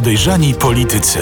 [0.00, 1.18] Podejrzani Politycy.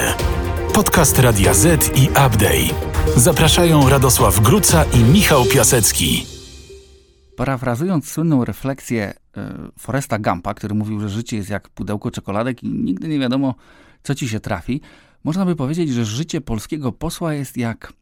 [0.73, 2.89] Podcast Radia Z i Update.
[3.15, 6.25] Zapraszają Radosław Gruca i Michał Piasecki.
[7.35, 12.69] Parafrazując słynną refleksję e, Foresta Gampa, który mówił, że życie jest jak pudełko czekoladek i
[12.69, 13.55] nigdy nie wiadomo,
[14.03, 14.81] co ci się trafi,
[15.23, 17.93] można by powiedzieć, że życie polskiego posła jest jak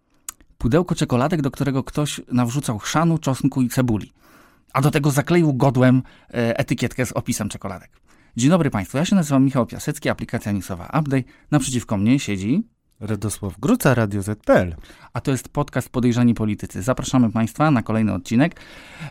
[0.57, 4.13] pudełko czekoladek, do którego ktoś nawrzucał chrzanu, czosnku i cebuli.
[4.73, 8.06] A do tego zakleił godłem e, etykietkę z opisem czekoladek.
[8.37, 11.23] Dzień dobry Państwu, ja się nazywam Michał Piasecki, aplikacja newsowa Update.
[11.51, 12.67] Naprzeciwko mnie siedzi
[12.99, 14.75] Radosław Gruca, Radio ZPL.
[15.13, 16.81] a to jest podcast Podejrzani Politycy.
[16.81, 18.59] Zapraszamy Państwa na kolejny odcinek,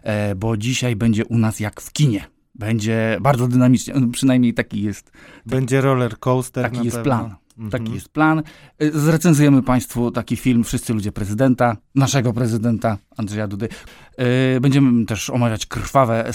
[0.02, 2.24] e, bo dzisiaj będzie u nas jak w kinie.
[2.54, 5.12] Będzie bardzo dynamicznie, przynajmniej taki jest,
[5.46, 6.70] Będzie roller coaster.
[6.70, 7.18] taki jest pewno.
[7.18, 7.34] plan.
[7.58, 7.70] Mhm.
[7.70, 8.42] Taki jest plan.
[8.78, 13.68] E, Zrecenzujemy Państwu taki film Wszyscy ludzie prezydenta, naszego prezydenta Andrzeja Dudy.
[14.16, 16.32] E, Będziemy też omawiać krwawe,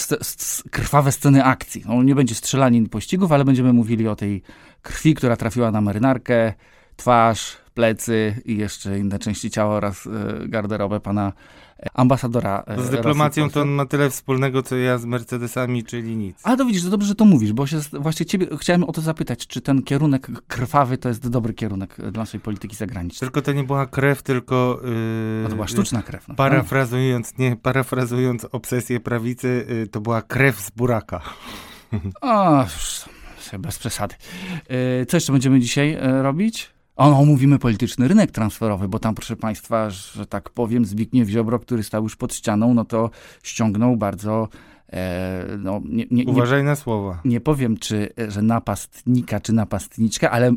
[0.72, 1.84] krwawe sceny akcji.
[1.88, 4.42] No, nie będzie strzelanin pościgów, ale będziemy mówili o tej
[4.82, 6.54] krwi, która trafiła na marynarkę,
[6.96, 11.34] twarz, plecy i jeszcze inne części ciała oraz e, garderobę pana
[11.94, 12.64] ambasadora.
[12.68, 16.40] e, Z dyplomacją Rosji to on ma tyle wspólnego, co ja z Mercedesami, czyli nic.
[16.44, 19.02] ale to widzisz, to dobrze, że to mówisz, bo się właśnie ciebie chciałem o to
[19.02, 23.28] zapytać, czy ten kierunek krwawy to jest dobry kierunek e, dla naszej polityki zagranicznej.
[23.28, 24.82] Tylko to nie była krew, tylko...
[24.84, 26.28] Yy, A to była sztuczna krew.
[26.28, 26.36] No.
[26.36, 31.22] Parafrazując, nie, parafrazując obsesję prawicy, yy, to była krew z buraka.
[32.22, 32.66] O,
[33.60, 34.16] bez przesady.
[34.70, 36.70] E, Co jeszcze będziemy dzisiaj robić?
[36.96, 41.60] O, no, omówimy polityczny rynek transferowy, bo tam, proszę Państwa, że tak powiem, Zbigniew Ziobro,
[41.60, 43.10] który stał już pod ścianą, no to
[43.44, 44.48] ściągnął bardzo,
[44.94, 47.20] e, no, nie, nie, nie, Uważaj na słowa.
[47.26, 50.54] nie powiem, czy, e, że napastnika, czy napastniczkę, ale e,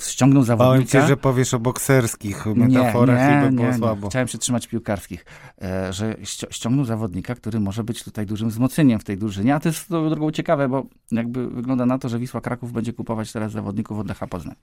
[0.00, 1.00] ściągnął Bałem zawodnika.
[1.00, 4.08] się, że powiesz o bokserskich metaforach i by było słabo.
[4.08, 5.24] Chciałem się trzymać piłkarskich,
[5.62, 9.60] e, że ści- ściągnął zawodnika, który może być tutaj dużym wzmocnieniem w tej drużynie, a
[9.60, 13.52] to jest drogą ciekawe, bo jakby wygląda na to, że Wisła Kraków będzie kupować teraz
[13.52, 14.54] zawodników od Lecha Poznań.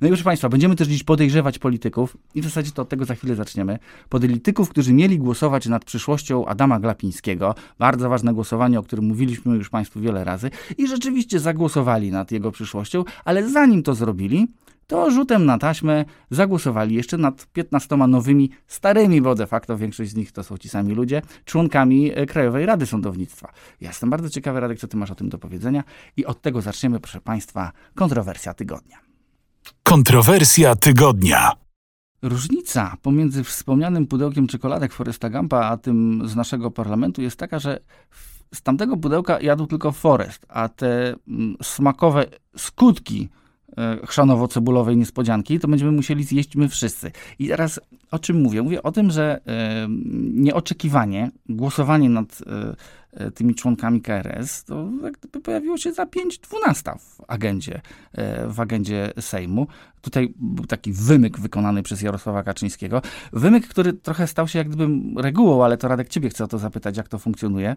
[0.00, 3.04] No i proszę Państwa, będziemy też dziś podejrzewać polityków i w zasadzie to od tego
[3.04, 3.78] za chwilę zaczniemy.
[4.08, 7.54] Polityków, którzy mieli głosować nad przyszłością Adama Glapińskiego.
[7.78, 12.52] Bardzo ważne głosowanie, o którym mówiliśmy już Państwu wiele razy i rzeczywiście zagłosowali nad jego
[12.52, 14.48] przyszłością, ale zanim to zrobili,
[14.88, 20.14] to rzutem na taśmę zagłosowali jeszcze nad 15 nowymi, starymi, bo de facto większość z
[20.14, 23.52] nich to są ci sami ludzie, członkami e, Krajowej Rady Sądownictwa.
[23.80, 25.84] Ja jestem bardzo ciekawy, Radek, co ty masz o tym do powiedzenia
[26.16, 29.07] i od tego zaczniemy, proszę Państwa, kontrowersja tygodnia.
[29.82, 31.52] Kontrowersja tygodnia.
[32.22, 37.80] Różnica pomiędzy wspomnianym pudełkiem czekoladek Foresta Gampa, a tym z naszego parlamentu jest taka, że
[38.54, 43.28] z tamtego pudełka jadł tylko Forest, a te mm, smakowe skutki
[43.76, 47.12] e, chrzanowo-cebulowej niespodzianki, to będziemy musieli zjeść my wszyscy.
[47.38, 47.80] I teraz
[48.10, 48.62] o czym mówię?
[48.62, 49.88] Mówię o tym, że e,
[50.34, 52.76] nieoczekiwanie, głosowanie nad e,
[53.34, 54.88] tymi członkami KRS, to
[55.18, 57.80] gdyby pojawiło się za 5.12 w agendzie,
[58.12, 59.66] e, w agendzie Sejmu.
[60.00, 63.02] Tutaj był taki wymyk wykonany przez Jarosława Kaczyńskiego.
[63.32, 66.58] Wymyk, który trochę stał się jak gdyby regułą, ale to Radek ciebie chcę o to
[66.58, 67.76] zapytać, jak to funkcjonuje.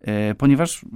[0.00, 0.86] E, Ponieważ e,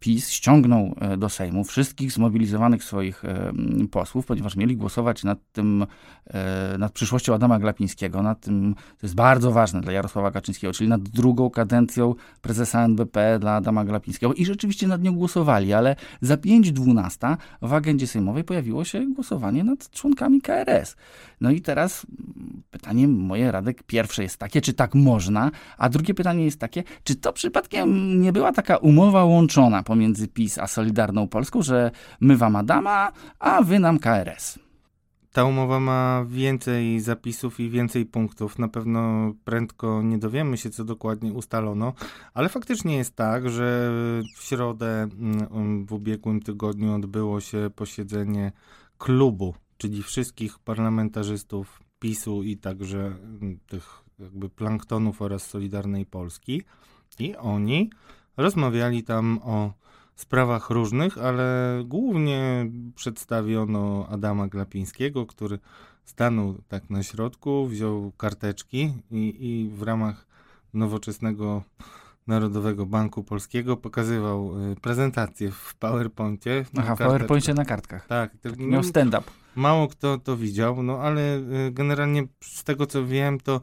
[0.00, 3.52] PiS ściągnął e, do Sejmu wszystkich zmobilizowanych swoich e,
[3.90, 5.86] posłów, ponieważ mieli głosować nad tym,
[6.26, 10.90] e, nad przyszłością Adama Glapińskiego, nad tym, to jest bardzo ważne dla Jarosława Kaczyńskiego, czyli
[10.90, 16.36] nad drugą kadencją prezesa NBP dla Adama Glapińskiego i rzeczywiście nad nią głosowali, ale za
[16.36, 20.96] 5.12 w agendzie sejmowej pojawiło się głosowanie nad członkami KRS.
[21.40, 22.06] No i teraz
[22.70, 27.14] pytanie moje, Radek, pierwsze jest takie, czy tak można, a drugie pytanie jest takie, czy
[27.14, 32.56] to przypadkiem nie była taka umowa łączona pomiędzy PiS a Solidarną Polską, że my wam
[32.56, 34.58] Adama, a wy nam KRS?
[35.32, 38.58] Ta umowa ma więcej zapisów i więcej punktów.
[38.58, 41.92] Na pewno prędko nie dowiemy się, co dokładnie ustalono,
[42.34, 43.90] ale faktycznie jest tak, że
[44.36, 48.52] w środę mm, w ubiegłym tygodniu odbyło się posiedzenie
[48.98, 56.62] klubu, czyli wszystkich parlamentarzystów PiSu i także mm, tych jakby planktonów oraz Solidarnej Polski.
[57.18, 57.90] I oni
[58.36, 59.72] rozmawiali tam o
[60.14, 65.58] sprawach różnych, ale głównie przedstawiono Adama Glapińskiego, który
[66.04, 70.26] stanął tak na środku, wziął karteczki i, i w ramach
[70.74, 71.62] nowoczesnego
[72.26, 76.64] Narodowego Banku Polskiego pokazywał y, prezentację w PowerPoincie.
[76.72, 76.98] na Aha, w.
[76.98, 78.06] PowerPoincie na kartkach.
[78.06, 79.24] Tak, no, Miał stand-up.
[79.56, 83.60] Mało kto to widział, no ale y, generalnie z tego co wiem, to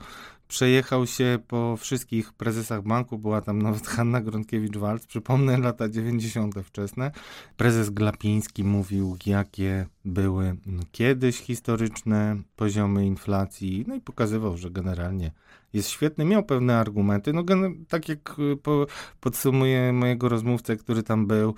[0.50, 6.56] przejechał się po wszystkich prezesach banku, była tam nawet Hanna Gronkiewicz-Waltz, przypomnę lata 90.
[6.64, 7.12] wczesne.
[7.58, 10.56] Prezes Glapiński mówił, jakie były
[10.92, 15.32] kiedyś historyczne poziomy inflacji, no i pokazywał, że generalnie
[15.74, 17.44] jest świetny, miał pewne argumenty, no
[17.88, 18.86] tak jak y, po,
[19.20, 21.56] podsumuję mojego rozmówcę, który tam był,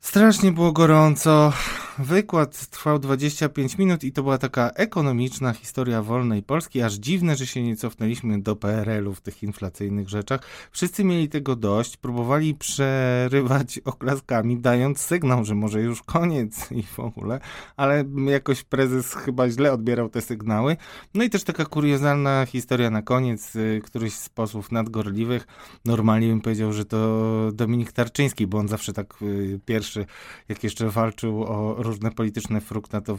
[0.00, 1.52] Strasznie było gorąco.
[1.98, 6.82] wykład trwał 25 minut i to była taka ekonomiczna historia wolnej Polski.
[6.82, 10.40] Aż dziwne, że się nie cofnęliśmy do PRL-u w tych inflacyjnych rzeczach.
[10.70, 17.00] Wszyscy mieli tego dość, próbowali przerywać oklaskami, dając sygnał, że może już koniec i w
[17.00, 17.40] ogóle,
[17.76, 20.76] ale jakoś prezes chyba źle odbierał te sygnały.
[21.14, 23.56] No i też taka kuriozalna historia na koniec.
[23.56, 25.46] Y, któryś z posłów nadgorliwych
[25.84, 27.20] normalnie bym powiedział, że to
[27.52, 29.60] Dominik Tarczyński, bo on zawsze tak y,
[29.90, 30.06] pierwszy,
[30.48, 33.18] jak jeszcze walczył o różne polityczne frukta, to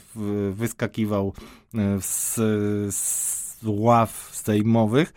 [0.51, 1.33] wyskakiwał
[1.75, 2.35] y, z,
[3.61, 5.13] z ław sejmowych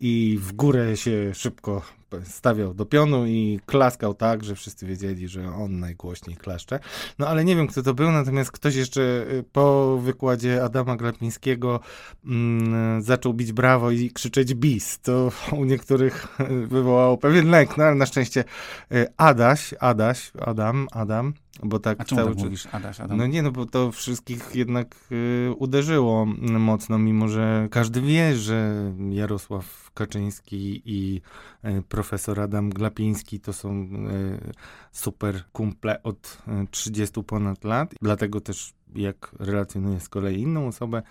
[0.00, 1.82] i w górę się szybko
[2.24, 6.80] stawiał do pionu i klaskał tak, że wszyscy wiedzieli, że on najgłośniej klaszcze.
[7.18, 11.80] No ale nie wiem, kto to był, natomiast ktoś jeszcze y, po wykładzie Adama Glapińskiego
[12.24, 14.98] mm, zaczął bić brawo i krzyczeć bis.
[15.00, 16.28] To u niektórych
[16.66, 18.44] wywołało pewien lęk, no ale na szczęście
[18.92, 22.44] y, Adaś, Adaś, Adam, Adam, bo tak A czemu cały tak czas...
[22.44, 23.18] mówisz, Adaś, Adam?
[23.18, 26.26] No nie, no bo to wszystkich jednak y, uderzyło
[26.58, 31.20] mocno, mimo że każdy wie, że Jarosław Kaczyński i
[31.64, 34.52] y, profesor Adam Glapiński to są y,
[34.92, 37.94] super kumple od 30 ponad lat.
[38.02, 41.02] Dlatego też jak relacjonuje z kolei inną osobę,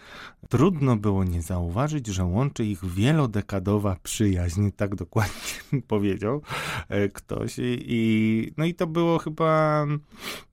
[0.50, 6.42] trudno było nie zauważyć, że łączy ich wielodekadowa przyjaźń, tak dokładnie powiedział
[6.90, 7.56] e, ktoś.
[7.60, 9.86] I, no i to było chyba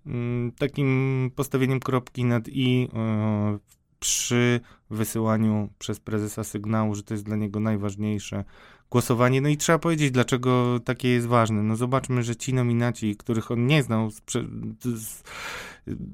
[0.06, 3.58] mm, takim postawieniem kropki nad i e,
[4.00, 4.60] przy
[4.90, 8.44] wysyłaniu przez prezesa sygnału, że to jest dla niego najważniejsze
[8.90, 9.40] głosowanie.
[9.40, 11.62] No i trzeba powiedzieć, dlaczego takie jest ważne.
[11.62, 15.22] No zobaczmy, że ci nominaci, których on nie znał z,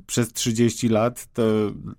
[0.06, 1.42] przez 30 lat, to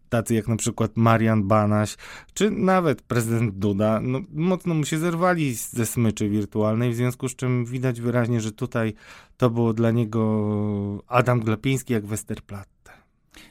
[0.10, 1.98] tacy jak na przykład Marian Banaś,
[2.34, 7.36] czy nawet prezydent Duda, no, mocno mu się zerwali ze smyczy wirtualnej, w związku z
[7.36, 8.94] czym widać wyraźnie, że tutaj
[9.38, 12.92] to było dla niego Adam Glapiński jak Westerplatte.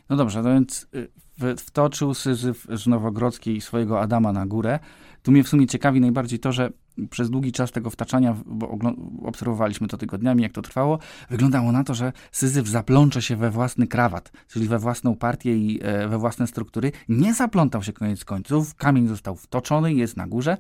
[0.09, 4.79] No dobrze, no więc y, wtoczył Syzyf z Nowogrodzkiej swojego Adama na górę.
[5.23, 6.71] Tu mnie w sumie ciekawi najbardziej to, że
[7.11, 8.79] przez długi czas tego wtaczania, bo
[9.23, 10.99] obserwowaliśmy to tygodniami, jak to trwało,
[11.31, 15.81] wyglądało na to, że Syzyf zaplącze się we własny krawat, czyli we własną partię i
[15.83, 16.93] e, we własne struktury.
[17.09, 20.57] Nie zaplątał się koniec końców, kamień został wtoczony, jest na górze,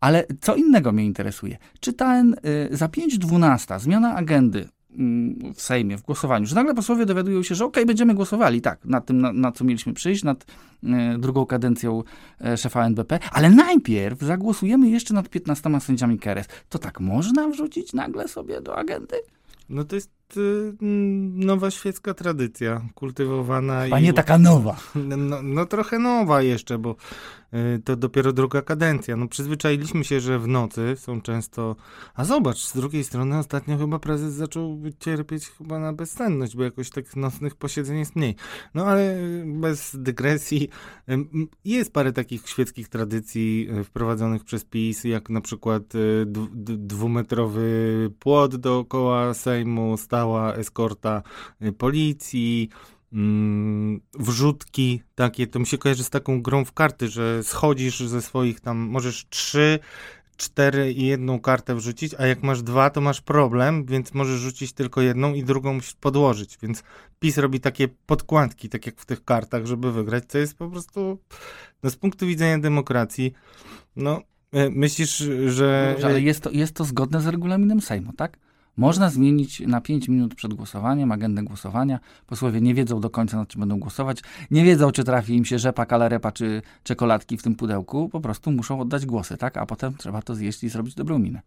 [0.00, 1.58] ale co innego mnie interesuje.
[1.80, 2.34] Czytałem
[2.72, 4.68] y, za 5.12 zmiana agendy
[5.54, 8.84] w Sejmie, w głosowaniu, że nagle posłowie dowiadują się, że okej, okay, będziemy głosowali, tak,
[8.84, 10.46] nad tym, na, na, co mieliśmy przyjść, nad
[10.84, 12.02] e, drugą kadencją
[12.40, 16.46] e, szefa NBP, ale najpierw zagłosujemy jeszcze nad 15 sędziami KRS.
[16.68, 19.16] To tak można wrzucić nagle sobie do agendy?
[19.68, 20.10] No to jest
[21.34, 23.78] nowa świecka tradycja, kultywowana.
[23.78, 24.02] A i...
[24.02, 24.76] nie taka nowa.
[24.94, 26.96] No, no, trochę nowa jeszcze, bo
[27.54, 29.16] y, to dopiero druga kadencja.
[29.16, 31.76] No przyzwyczailiśmy się, że w nocy są często...
[32.14, 36.90] A zobacz, z drugiej strony ostatnio chyba prezes zaczął cierpieć chyba na bezsenność, bo jakoś
[36.90, 38.36] tak nocnych posiedzeń jest mniej.
[38.74, 39.16] No ale
[39.46, 40.68] bez dygresji,
[41.64, 45.82] jest parę takich świeckich tradycji y, wprowadzonych przez PiS, jak na przykład
[46.66, 51.22] dwumetrowy płot dookoła Sejmu, stała eskorta
[51.62, 52.68] y, policji,
[53.12, 58.22] mm, wrzutki takie, to mi się kojarzy z taką grą w karty, że schodzisz ze
[58.22, 59.78] swoich tam, możesz trzy,
[60.36, 64.72] cztery i jedną kartę wrzucić, a jak masz dwa, to masz problem, więc możesz rzucić
[64.72, 66.82] tylko jedną i drugą musisz podłożyć, więc
[67.20, 71.18] PiS robi takie podkładki, tak jak w tych kartach, żeby wygrać, co jest po prostu,
[71.82, 73.32] no z punktu widzenia demokracji,
[73.96, 75.16] no e, myślisz,
[75.46, 75.90] że...
[75.92, 78.43] Dobrze, ale jest to, jest to zgodne z regulaminem Sejmu, tak?
[78.76, 82.00] Można zmienić na 5 minut przed głosowaniem agendę głosowania.
[82.26, 84.20] Posłowie nie wiedzą do końca, nad czym będą głosować.
[84.50, 88.08] Nie wiedzą, czy trafi im się rzepa, kalarepa, czy czekoladki w tym pudełku.
[88.08, 89.56] Po prostu muszą oddać głosy, tak?
[89.56, 91.42] A potem trzeba to zjeść i zrobić dobrą minę.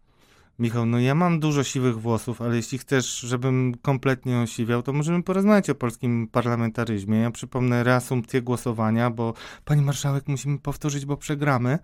[0.58, 5.22] Michał, no ja mam dużo siwych włosów, ale jeśli chcesz, żebym kompletnie osiwiał, to możemy
[5.22, 7.18] porozmawiać o polskim parlamentaryzmie.
[7.18, 9.34] Ja przypomnę reasumpcję głosowania, bo
[9.64, 11.78] pani marszałek musimy powtórzyć, bo przegramy.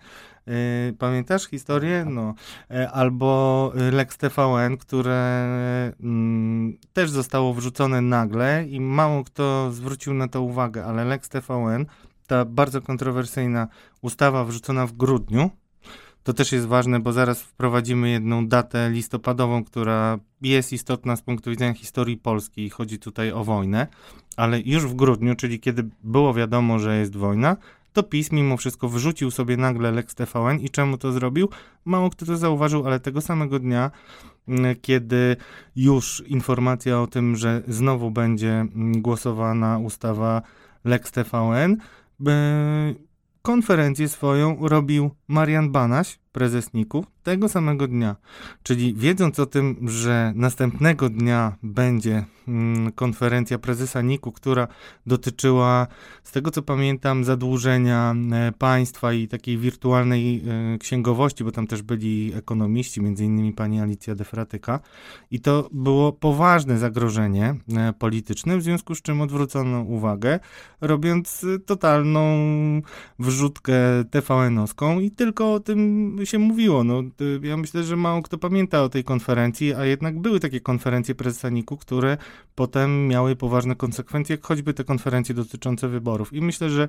[0.46, 0.54] Yy,
[0.98, 2.06] pamiętasz historię?
[2.10, 2.34] No.
[2.70, 5.52] Yy, albo Lex TVN, które
[6.00, 6.08] yy,
[6.92, 11.86] też zostało wrzucone nagle i mało kto zwrócił na to uwagę, ale Lex TVN,
[12.26, 13.68] ta bardzo kontrowersyjna
[14.02, 15.50] ustawa wrzucona w grudniu,
[16.24, 21.50] to też jest ważne, bo zaraz wprowadzimy jedną datę listopadową, która jest istotna z punktu
[21.50, 23.86] widzenia historii Polski i chodzi tutaj o wojnę,
[24.36, 27.56] ale już w grudniu, czyli kiedy było wiadomo, że jest wojna,
[27.92, 31.48] to PiS mimo wszystko wyrzucił sobie nagle Lex TVN i czemu to zrobił?
[31.84, 33.90] Mało kto to zauważył, ale tego samego dnia,
[34.48, 35.36] mm, kiedy
[35.76, 40.42] już informacja o tym, że znowu będzie mm, głosowana ustawa
[40.84, 41.76] Lex TVN,
[43.46, 48.16] konferencję swoją robił Marian Banaś, prezes NIK-u tego samego dnia.
[48.62, 54.68] Czyli wiedząc o tym, że następnego dnia będzie mm, konferencja prezesa NIK-u, która
[55.06, 55.86] dotyczyła,
[56.22, 60.42] z tego co pamiętam, zadłużenia e, państwa i takiej wirtualnej
[60.74, 64.80] e, księgowości, bo tam też byli ekonomiści, między innymi pani Alicja Defratyka.
[65.30, 70.40] I to było poważne zagrożenie e, polityczne, w związku z czym odwrócono uwagę,
[70.80, 72.24] robiąc totalną
[73.18, 73.74] wrzutkę
[74.10, 76.84] TVN-owską i tylko o tym się mówiło.
[76.84, 77.02] No,
[77.42, 81.48] ja myślę, że mało kto pamięta o tej konferencji, a jednak były takie konferencje prezesa
[81.48, 82.16] NIK-u, które
[82.54, 86.32] potem miały poważne konsekwencje, choćby te konferencje dotyczące wyborów.
[86.32, 86.88] I myślę, że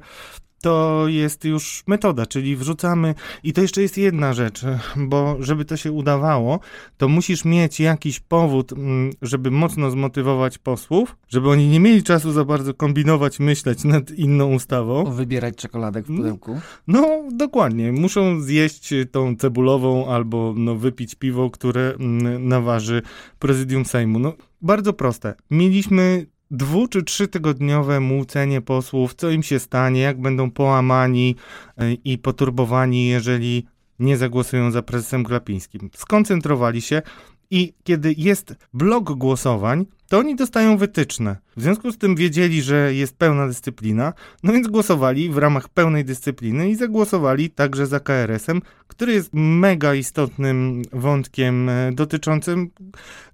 [0.65, 3.15] to jest już metoda, czyli wrzucamy.
[3.43, 4.61] I to jeszcze jest jedna rzecz,
[4.97, 6.59] bo żeby to się udawało,
[6.97, 12.31] to musisz mieć jakiś powód, mm, żeby mocno zmotywować posłów, żeby oni nie mieli czasu
[12.31, 15.11] za bardzo kombinować, myśleć nad inną ustawą.
[15.11, 16.59] Wybierać czekoladek w pudełku.
[16.87, 17.91] No, dokładnie.
[17.91, 23.01] Muszą zjeść tą cebulową albo no, wypić piwo, które mm, naważy
[23.39, 24.19] prezydium Sejmu.
[24.19, 25.33] No, bardzo proste.
[25.51, 31.35] Mieliśmy dwu czy trzytygodniowe młócenie posłów, co im się stanie, jak będą połamani
[31.77, 33.65] e, i poturbowani, jeżeli
[33.99, 35.89] nie zagłosują za prezesem Glapińskim.
[35.95, 37.01] Skoncentrowali się
[37.51, 41.37] i kiedy jest blok głosowań, to oni dostają wytyczne.
[41.57, 46.05] W związku z tym wiedzieli, że jest pełna dyscyplina, no więc głosowali w ramach pełnej
[46.05, 52.69] dyscypliny i zagłosowali także za KRS-em, który jest mega istotnym wątkiem e, dotyczącym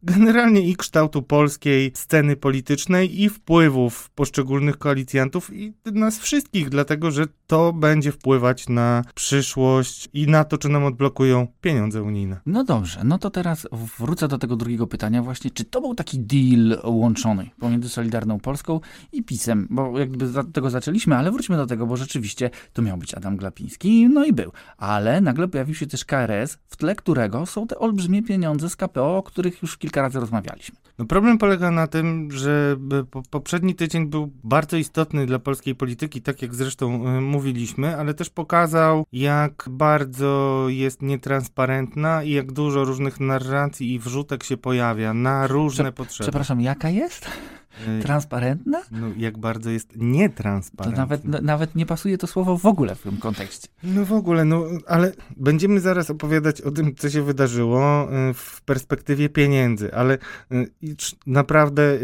[0.04, 7.26] generalnie i kształtu polskiej sceny politycznej i wpływów poszczególnych koalicjantów i nas wszystkich, dlatego że
[7.48, 12.40] to będzie wpływać na przyszłość i na to, czy nam odblokują pieniądze unijne.
[12.46, 13.68] No dobrze, no to teraz
[14.00, 18.80] wrócę do tego drugiego pytania właśnie, czy to był taki deal łączony pomiędzy Solidarną Polską
[19.12, 22.98] i PiSem, bo jakby od tego zaczęliśmy, ale wróćmy do tego, bo rzeczywiście to miał
[22.98, 27.46] być Adam Glapiński, no i był, ale nagle pojawił się też KRS, w tle którego
[27.46, 30.82] są te olbrzymie pieniądze z KPO, o których już kilka razy rozmawialiśmy.
[30.98, 32.78] No problem polega na tym, że
[33.30, 38.30] poprzedni tydzień był bardzo istotny dla polskiej polityki, tak jak zresztą e, mówiliśmy, ale też
[38.30, 45.48] pokazał, jak bardzo jest nietransparentna i jak dużo różnych narracji i wrzutek się pojawia na
[45.48, 46.24] różne Prze potrzeby.
[46.24, 47.28] Przepraszam, jaka jest?
[47.88, 48.82] Y, Transparentna?
[48.92, 51.08] No, jak bardzo jest nietransparentna.
[51.08, 53.68] To nawet, nawet nie pasuje to słowo w ogóle w tym kontekście.
[53.84, 58.62] No w ogóle, no ale będziemy zaraz opowiadać o tym, co się wydarzyło y, w
[58.62, 60.18] perspektywie pieniędzy, ale
[60.52, 60.72] y,
[61.28, 61.98] naprawdę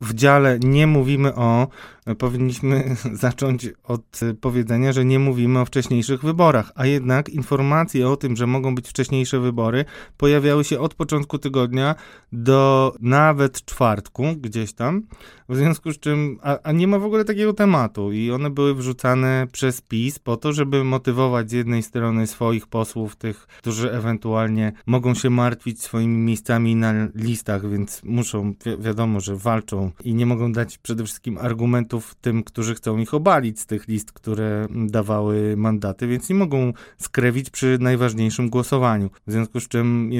[0.00, 1.68] w dziale nie mówimy o,
[2.14, 8.36] powinniśmy zacząć od powiedzenia, że nie mówimy o wcześniejszych wyborach, a jednak informacje o tym,
[8.36, 9.84] że mogą być wcześniejsze wybory,
[10.16, 11.94] pojawiały się od początku tygodnia
[12.32, 15.02] do nawet czwartku, gdzieś tam.
[15.48, 18.74] W związku z czym, a, a, nie ma w ogóle takiego tematu i one były
[18.74, 24.72] wrzucane przez PiS po to, żeby motywować z jednej strony swoich posłów, tych, którzy ewentualnie
[24.86, 30.26] mogą się martwić swoimi miejscami na listach, więc muszą, wi wiadomo, że walczą i nie
[30.26, 35.56] mogą dać przede wszystkim argumentów tym, którzy chcą ich obalić z tych list, które dawały
[35.56, 39.10] mandaty, więc nie mogą skrewić przy najważniejszym głosowaniu.
[39.26, 40.10] W związku z czym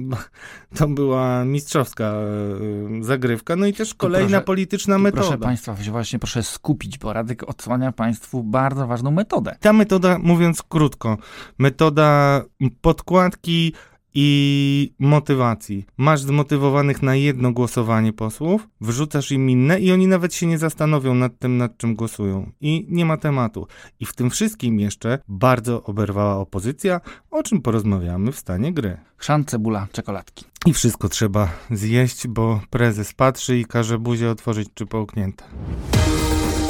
[0.76, 5.22] to była mistrzowska e, zagrywka, no i też kolejna polityka polityczna metoda.
[5.22, 9.56] Proszę Państwa, właśnie proszę skupić, bo Radek odsłania Państwu bardzo ważną metodę.
[9.60, 11.18] Ta metoda, mówiąc krótko,
[11.58, 12.42] metoda
[12.80, 13.72] podkładki
[14.14, 15.86] i motywacji.
[15.96, 21.14] Masz zmotywowanych na jedno głosowanie posłów, wrzucasz im inne i oni nawet się nie zastanowią
[21.14, 22.50] nad tym, nad czym głosują.
[22.60, 23.66] I nie ma tematu.
[24.00, 27.00] I w tym wszystkim jeszcze bardzo oberwała opozycja,
[27.30, 28.96] o czym porozmawiamy w stanie gry.
[29.16, 30.44] Chrzan, cebula, czekoladki.
[30.66, 35.44] I wszystko trzeba zjeść, bo prezes patrzy i każe buzię otworzyć czy połknięte.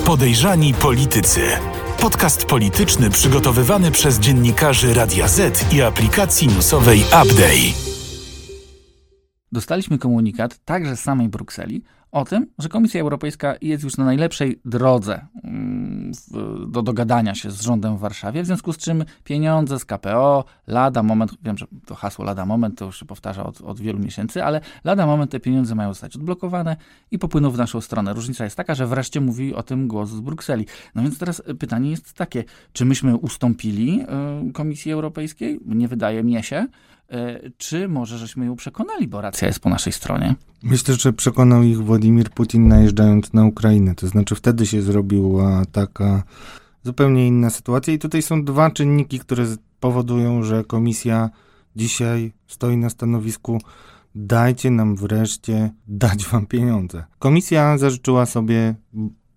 [0.05, 1.41] Podejrzani politycy.
[2.01, 7.73] Podcast polityczny przygotowywany przez dziennikarzy Radia Z i aplikacji newsowej Update.
[9.53, 14.61] Dostaliśmy komunikat także z samej Brukseli o tym, że Komisja Europejska jest już na najlepszej
[14.65, 16.13] drodze mm,
[16.69, 21.03] do dogadania się z rządem w Warszawie, w związku z czym pieniądze z KPO, lada
[21.03, 24.45] moment, wiem, że to hasło lada moment to już się powtarza od, od wielu miesięcy,
[24.45, 26.77] ale lada moment te pieniądze mają zostać odblokowane
[27.11, 28.15] i popłyną w naszą stronę.
[28.15, 30.67] Różnica jest taka, że wreszcie mówi o tym głos z Brukseli.
[30.95, 34.03] No więc teraz pytanie jest takie, czy myśmy ustąpili
[34.49, 35.61] y, Komisji Europejskiej?
[35.67, 36.67] Nie wydaje mi się,
[37.57, 40.35] czy może żeśmy ją przekonali, bo racja jest po naszej stronie?
[40.63, 43.95] Myślę, że przekonał ich Władimir Putin najeżdżając na Ukrainę.
[43.95, 46.23] To znaczy wtedy się zrobiła taka
[46.83, 49.45] zupełnie inna sytuacja i tutaj są dwa czynniki, które
[49.81, 51.31] powodują, że komisja
[51.77, 53.59] dzisiaj stoi na stanowisku
[54.15, 57.05] dajcie nam wreszcie dać wam pieniądze.
[57.19, 58.75] Komisja zażyczyła sobie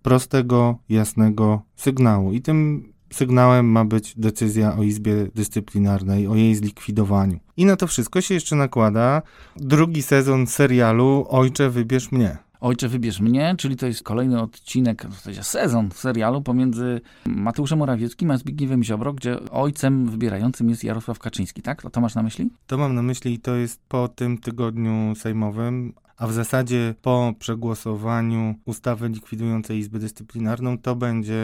[0.02, 7.38] prostego, jasnego sygnału i tym sygnałem ma być decyzja o Izbie Dyscyplinarnej, o jej zlikwidowaniu.
[7.56, 9.22] I na to wszystko się jeszcze nakłada
[9.56, 12.36] drugi sezon serialu Ojcze, wybierz mnie.
[12.62, 18.30] Ojcze, wybierz mnie, czyli to jest kolejny odcinek, w zasadzie sezon serialu pomiędzy Mateuszem Morawieckim
[18.30, 21.90] a Zbigniewem Ziobro, gdzie ojcem wybierającym jest Jarosław Kaczyński, tak?
[21.90, 22.50] To masz na myśli?
[22.66, 27.34] To mam na myśli i to jest po tym tygodniu sejmowym, a w zasadzie po
[27.38, 31.42] przegłosowaniu ustawy likwidującej Izbę Dyscyplinarną to będzie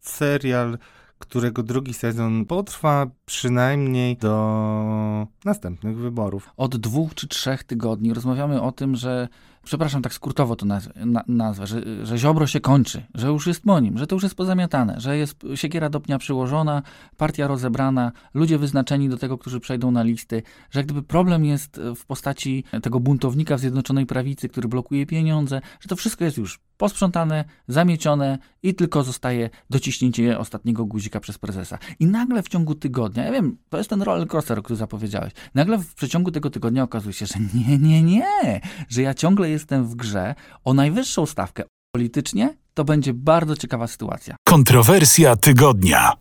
[0.00, 0.78] serial
[1.20, 6.50] którego drugi sezon potrwa przynajmniej do następnych wyborów.
[6.56, 9.28] Od dwóch czy trzech tygodni rozmawiamy o tym, że
[9.64, 13.62] przepraszam, tak skrótowo to nazwę, na, nazwę że, że Ziobro się kończy, że już jest
[13.62, 16.82] po nim, że to już jest pozamiatane, że jest siekiera do pnia przyłożona,
[17.16, 22.06] partia rozebrana, ludzie wyznaczeni do tego, którzy przejdą na listy, że gdyby problem jest w
[22.06, 27.44] postaci tego buntownika w Zjednoczonej Prawicy, który blokuje pieniądze, że to wszystko jest już posprzątane,
[27.68, 31.78] zamiecione i tylko zostaje dociśnięcie ostatniego guzika przez prezesa.
[31.98, 35.32] I nagle w ciągu tygodnia, ja wiem, to jest ten roller coaster, o którym zapowiedziałeś,
[35.54, 39.86] nagle w przeciągu tego tygodnia okazuje się, że nie, nie, nie, że ja ciągle jestem
[39.86, 41.64] w grze o najwyższą stawkę.
[41.94, 44.36] Politycznie to będzie bardzo ciekawa sytuacja.
[44.48, 46.12] Kontrowersja tygodnia.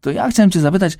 [0.00, 0.98] To ja chciałem cię zapytać,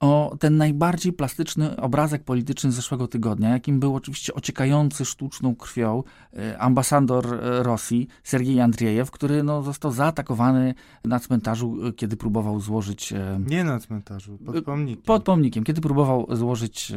[0.00, 6.02] o ten najbardziej plastyczny obrazek polityczny zeszłego tygodnia, jakim był oczywiście ociekający sztuczną krwią
[6.32, 10.74] e, ambasador e, Rosji, Sergiej Andriejew, który no, został zaatakowany
[11.04, 13.14] na cmentarzu, e, kiedy próbował złożyć...
[13.46, 15.02] Nie na cmentarzu, pod pomnikiem.
[15.02, 16.92] Pod pomnikiem, kiedy próbował złożyć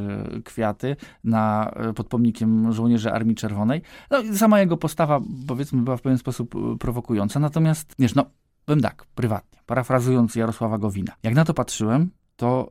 [0.46, 3.82] kwiaty na, pod pomnikiem żołnierzy Armii Czerwonej.
[4.12, 8.26] No, sama jego postawa, powiedzmy, była w pewien sposób prowokująca, natomiast, wiesz, no,
[8.66, 11.14] powiem tak, prywatnie, parafrazując Jarosława Gowina.
[11.24, 12.10] Jak na to patrzyłem,
[12.42, 12.70] to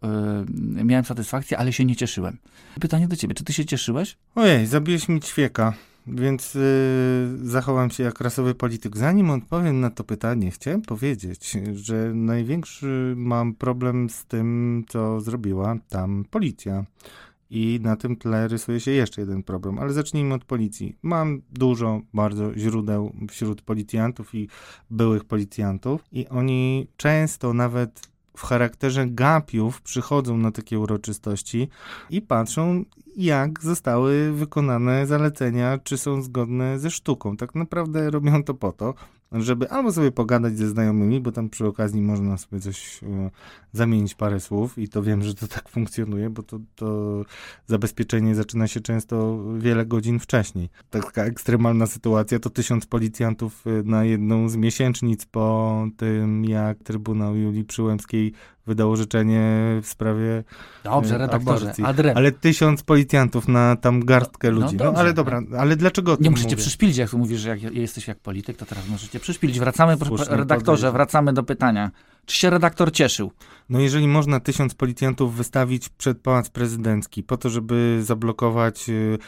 [0.77, 2.39] yy, miałem satysfakcję, ale się nie cieszyłem.
[2.81, 4.17] Pytanie do ciebie, czy ty się cieszyłeś?
[4.35, 5.75] Ojej, zabiłeś mi ćwieka,
[6.07, 6.61] więc yy,
[7.43, 8.97] zachowam się jak rasowy polityk.
[8.97, 15.77] Zanim odpowiem na to pytanie, chciałem powiedzieć, że największy mam problem z tym, co zrobiła
[15.89, 16.85] tam policja.
[17.53, 20.97] I na tym tle rysuje się jeszcze jeden problem, ale zacznijmy od policji.
[21.03, 24.49] Mam dużo bardzo źródeł wśród policjantów i
[24.91, 31.69] byłych policjantów, i oni często nawet w charakterze gapiów przychodzą na takie uroczystości
[32.11, 32.85] i patrzą,
[33.17, 37.37] jak zostały wykonane zalecenia, czy są zgodne ze sztuką.
[37.37, 38.95] Tak naprawdę robią to po to,
[39.33, 43.31] żeby albo sobie pogadać ze znajomymi, bo tam przy okazji można sobie coś e,
[43.73, 47.23] zamienić parę słów i to wiem, że to tak funkcjonuje, bo to, to
[47.67, 50.69] zabezpieczenie zaczyna się często wiele godzin wcześniej.
[50.91, 57.37] Taka ekstremalna sytuacja to tysiąc policjantów e, na jedną z miesięcznic po tym, jak Trybunał
[57.37, 58.33] Julii Przyłębskiej
[58.71, 59.41] wydał orzeczenie
[59.83, 60.45] w sprawie
[60.85, 62.17] Dobrze, redaktorze, adrem.
[62.17, 64.77] Ale tysiąc policjantów na tam garstkę no ludzi.
[64.77, 66.57] No, no ale dobra, ale dlaczego Nie musicie mówię?
[66.57, 69.59] przyszpilić, jak mówisz, że jak jesteś jak polityk, to teraz możecie przyszpilić.
[69.59, 71.91] Wracamy, Słusznie redaktorze, wracamy do pytania.
[72.31, 73.33] Czy się redaktor cieszył?
[73.69, 79.19] No jeżeli można tysiąc policjantów wystawić przed Pałac Prezydencki po to, żeby zablokować y,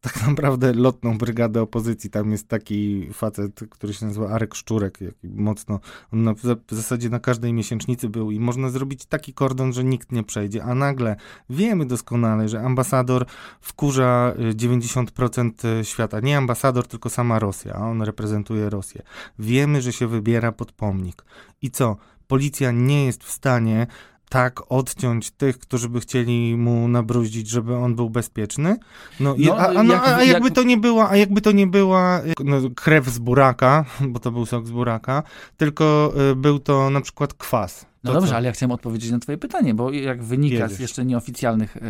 [0.00, 2.10] tak naprawdę lotną brygadę opozycji.
[2.10, 5.80] Tam jest taki facet, który się nazywa Arek Szczurek, mocno,
[6.12, 10.12] on na, w zasadzie na każdej miesięcznicy był i można zrobić taki kordon, że nikt
[10.12, 11.16] nie przejdzie, a nagle
[11.50, 13.26] wiemy doskonale, że ambasador
[13.60, 16.20] wkurza 90% y, świata.
[16.20, 19.02] Nie ambasador, tylko sama Rosja, a on reprezentuje Rosję.
[19.38, 21.24] Wiemy, że się wybiera pod pomnik.
[21.62, 21.96] I co?
[22.32, 23.86] Policja nie jest w stanie
[24.28, 28.76] tak odciąć tych, którzy by chcieli mu nabruździć, żeby on był bezpieczny.
[29.20, 30.54] No, no a, a, no, jak, a jakby jak...
[30.54, 34.46] to nie była, a jakby to nie była no, krew z buraka, bo to był
[34.46, 35.22] sok z buraka,
[35.56, 37.86] tylko y, był to na przykład kwas.
[38.04, 38.36] No dobrze, co?
[38.36, 40.72] ale ja chciałem odpowiedzieć na twoje pytanie, bo jak wynika Jedziesz.
[40.72, 41.80] z jeszcze nieoficjalnych y,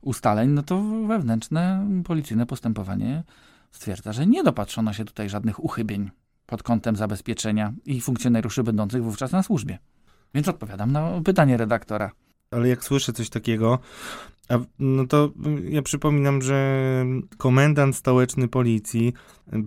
[0.00, 3.22] ustaleń, no to wewnętrzne policyjne postępowanie
[3.70, 6.10] stwierdza, że nie dopatrzono się tutaj żadnych uchybień
[6.50, 9.78] pod kątem zabezpieczenia i funkcjonariuszy będących wówczas na służbie.
[10.34, 12.12] Więc odpowiadam na pytanie redaktora.
[12.50, 13.78] Ale jak słyszę coś takiego,
[14.48, 15.30] a, no to
[15.68, 17.04] ja przypominam, że
[17.38, 19.12] komendant stołeczny policji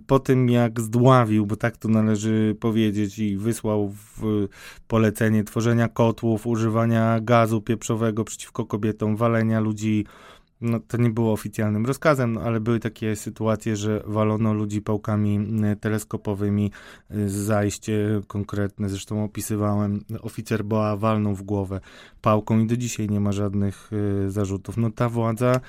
[0.06, 4.48] po tym jak zdławił, bo tak to należy powiedzieć, i wysłał w
[4.88, 10.06] polecenie tworzenia kotłów, używania gazu pieprzowego przeciwko kobietom, walenia ludzi
[10.60, 15.46] no, to nie było oficjalnym rozkazem, no, ale były takie sytuacje, że walono ludzi pałkami
[15.80, 16.70] teleskopowymi,
[17.14, 21.80] y, zajście konkretne, zresztą opisywałem, oficer BOA walnął w głowę
[22.22, 23.90] pałką i do dzisiaj nie ma żadnych
[24.26, 24.76] y, zarzutów.
[24.76, 25.60] No ta władza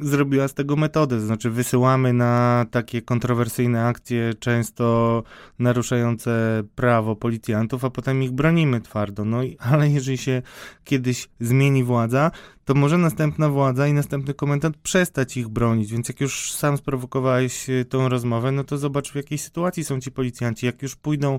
[0.00, 5.22] zrobiła z tego metodę, to znaczy wysyłamy na takie kontrowersyjne akcje, często
[5.58, 9.24] naruszające prawo policjantów, a potem ich bronimy twardo.
[9.24, 10.42] No i, ale jeżeli się
[10.84, 12.30] kiedyś zmieni władza,
[12.64, 15.92] to może następna władza i następny komendant przestać ich bronić.
[15.92, 20.00] Więc jak już sam sprowokowałeś e, tą rozmowę, no to zobacz w jakiej sytuacji są
[20.00, 20.66] ci policjanci.
[20.66, 21.38] Jak już pójdą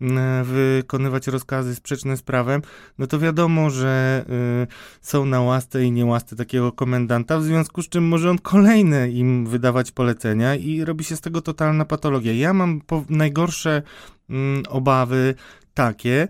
[0.00, 2.62] mm, wykonywać rozkazy sprzeczne z prawem,
[2.98, 4.24] no to wiadomo, że
[4.64, 4.66] y,
[5.00, 9.46] są na łasce i niełasce takiego komendanta, w związku z czym może on kolejne im
[9.46, 12.32] wydawać polecenia i robi się z tego totalna patologia.
[12.32, 13.82] Ja mam najgorsze
[14.30, 15.34] mm, obawy
[15.74, 16.28] takie,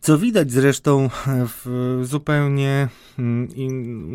[0.00, 3.48] co widać zresztą w zupełnie mm,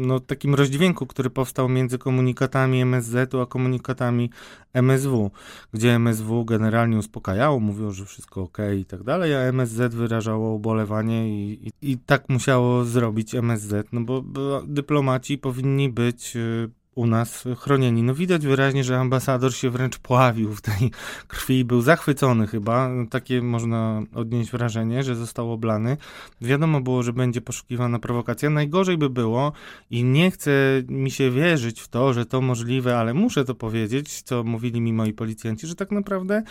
[0.07, 4.29] no, takim rozdźwięku, który powstał między komunikatami MSZ-u a komunikatami
[4.73, 5.31] MSW,
[5.73, 11.29] gdzie MSW generalnie uspokajało, mówiło, że wszystko ok i tak dalej, a MSZ wyrażało ubolewanie
[11.29, 17.07] i, i, i tak musiało zrobić MSZ, no bo, bo dyplomaci powinni być y, u
[17.07, 18.03] nas chronieni.
[18.03, 20.91] No widać wyraźnie, że ambasador się wręcz pławił w tej
[21.27, 22.89] krwi i był zachwycony chyba.
[23.09, 25.97] Takie można odnieść wrażenie, że został oblany.
[26.41, 28.49] Wiadomo było, że będzie poszukiwana prowokacja.
[28.49, 29.51] Najgorzej by było
[29.89, 30.51] i nie chce
[30.87, 34.93] mi się wierzyć w to, że to możliwe, ale muszę to powiedzieć, co mówili mi
[34.93, 36.43] moi policjanci, że tak naprawdę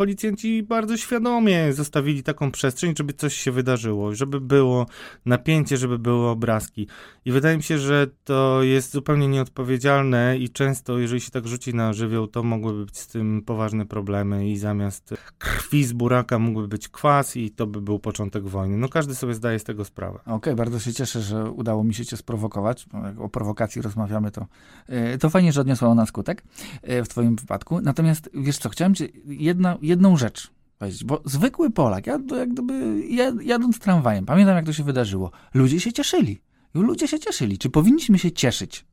[0.00, 4.86] policjanci bardzo świadomie zostawili taką przestrzeń, żeby coś się wydarzyło, żeby było
[5.26, 6.86] napięcie, żeby były obrazki.
[7.24, 11.74] I wydaje mi się, że to jest zupełnie nieodpowiedzialne i często, jeżeli się tak rzuci
[11.74, 16.68] na żywioł, to mogłyby być z tym poważne problemy i zamiast krwi z buraka mógłby
[16.68, 18.76] być kwas i to by był początek wojny.
[18.76, 20.18] No każdy sobie zdaje z tego sprawę.
[20.20, 22.86] Okej, okay, bardzo się cieszę, że udało mi się cię sprowokować.
[23.18, 24.46] O prowokacji rozmawiamy, to,
[24.86, 26.42] e, to fajnie, że odniosła ona skutek
[26.82, 27.80] e, w twoim wypadku.
[27.80, 33.02] Natomiast wiesz co, chciałem cię jedna, jedną rzecz powiedzieć, bo zwykły Polak, ja jak gdyby
[33.42, 36.40] jadąc tramwajem, pamiętam jak to się wydarzyło, ludzie się cieszyli.
[36.74, 37.58] Ludzie się cieszyli.
[37.58, 38.84] Czy powinniśmy się cieszyć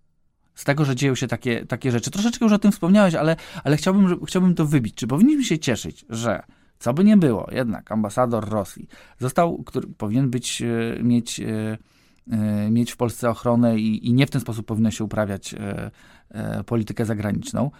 [0.56, 2.12] z tego, że dzieją się takie, takie rzeczy?
[2.12, 4.96] Troszeczkę już o tym wspomniałeś, ale, ale chciałbym, chciałbym to wybić.
[4.96, 6.44] Czy powinniśmy się cieszyć, że
[6.80, 8.88] co by nie było, jednak ambasador Rosji
[9.20, 11.78] został, który powinien być, e, mieć, e,
[12.32, 15.56] e, mieć w Polsce ochronę i, i nie w ten sposób powinno się uprawiać
[16.66, 17.72] politykę zagraniczną,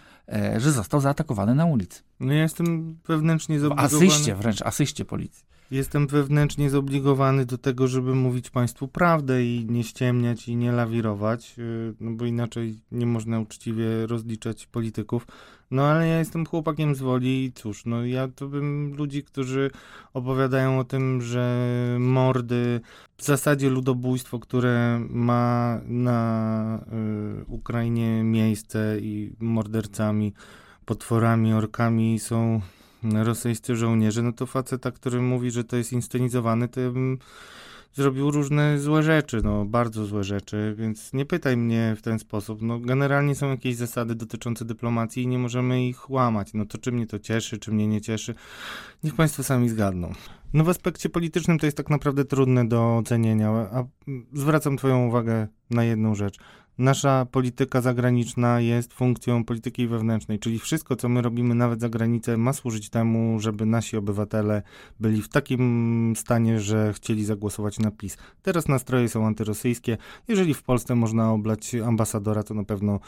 [0.58, 2.02] że został zaatakowany na ulicy.
[2.20, 3.90] No ja jestem wewnętrznie zobligowany.
[3.90, 5.44] W asyście, wręcz asyście policji.
[5.72, 11.56] Jestem wewnętrznie zobligowany do tego, żeby mówić Państwu prawdę i nie ściemniać i nie lawirować,
[11.60, 15.28] y, no bo inaczej nie można uczciwie rozliczać polityków.
[15.72, 19.72] No ale ja jestem chłopakiem z woli i cóż, no ja to bym ludzi, którzy
[20.14, 21.68] opowiadają o tym, że
[22.00, 22.82] mordy,
[23.18, 26.80] w zasadzie ludobójstwo, które ma na
[27.42, 30.34] y, Ukrainie miejsce i mordercami,
[30.86, 32.62] potworami, orkami są
[33.04, 37.18] rosyjscy żołnierze, no to faceta, który mówi, że to jest inscenizowany, to ja bym
[37.94, 42.62] zrobił różne złe rzeczy, no bardzo złe rzeczy, więc nie pytaj mnie w ten sposób.
[42.62, 46.54] No generalnie są jakieś zasady dotyczące dyplomacji i nie możemy ich łamać.
[46.54, 48.36] No to czy mnie to cieszy, czy mnie nie cieszy,
[49.04, 50.14] niech państwo sami zgadną.
[50.54, 53.84] No w aspekcie politycznym to jest tak naprawdę trudne do ocenienia, a
[54.34, 56.38] zwracam twoją uwagę na jedną rzecz.
[56.78, 62.38] Nasza polityka zagraniczna jest funkcją polityki wewnętrznej, czyli wszystko, co my robimy nawet za granicę,
[62.38, 64.62] ma służyć temu, żeby nasi obywatele
[65.00, 68.18] byli w takim stanie, że chcieli zagłosować na PiS.
[68.42, 69.98] Teraz nastroje są antyrosyjskie.
[70.28, 73.00] Jeżeli w Polsce można oblać ambasadora, to na pewno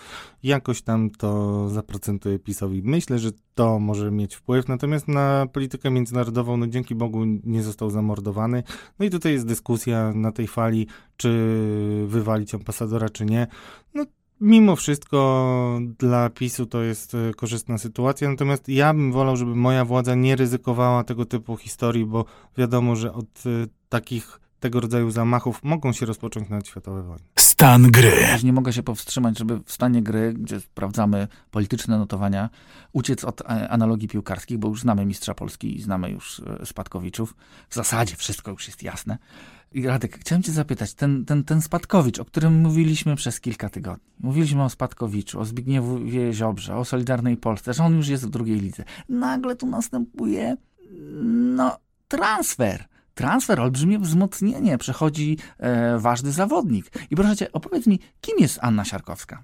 [0.43, 2.81] jakoś tam to zaprocentuje PiSowi.
[2.83, 7.89] Myślę, że to może mieć wpływ, natomiast na politykę międzynarodową, no dzięki Bogu nie został
[7.89, 8.63] zamordowany.
[8.99, 10.87] No i tutaj jest dyskusja na tej fali,
[11.19, 13.47] czy wywalić ambasadora, czy nie.
[13.93, 14.05] No,
[14.41, 19.85] mimo wszystko dla PiSu to jest e, korzystna sytuacja, natomiast ja bym wolał, żeby moja
[19.85, 22.25] władza nie ryzykowała tego typu historii, bo
[22.57, 23.49] wiadomo, że od e,
[23.89, 27.23] takich tego rodzaju zamachów mogą się rozpocząć nawet światowe wojny.
[27.39, 28.11] Stan gry.
[28.43, 32.49] Nie mogę się powstrzymać, żeby w stanie gry, gdzie sprawdzamy polityczne notowania,
[32.93, 37.35] uciec od e, analogii piłkarskich, bo już znamy mistrza Polski i znamy już spadkowiczów.
[37.69, 39.17] W zasadzie wszystko już jest jasne.
[39.71, 44.09] I Radek, chciałem cię zapytać, ten, ten, ten Spadkowicz, o którym mówiliśmy przez kilka tygodni,
[44.19, 48.59] mówiliśmy o Spadkowiczu, o Zbigniewie Ziobrze, o Solidarnej Polsce, że on już jest w drugiej
[48.59, 48.83] lidze.
[49.09, 50.57] Nagle tu następuje,
[51.23, 52.85] no, transfer.
[53.19, 56.85] Transfer, olbrzymie wzmocnienie, przechodzi e, ważny zawodnik.
[57.09, 59.43] I proszę cię, opowiedz mi, kim jest Anna Siarkowska?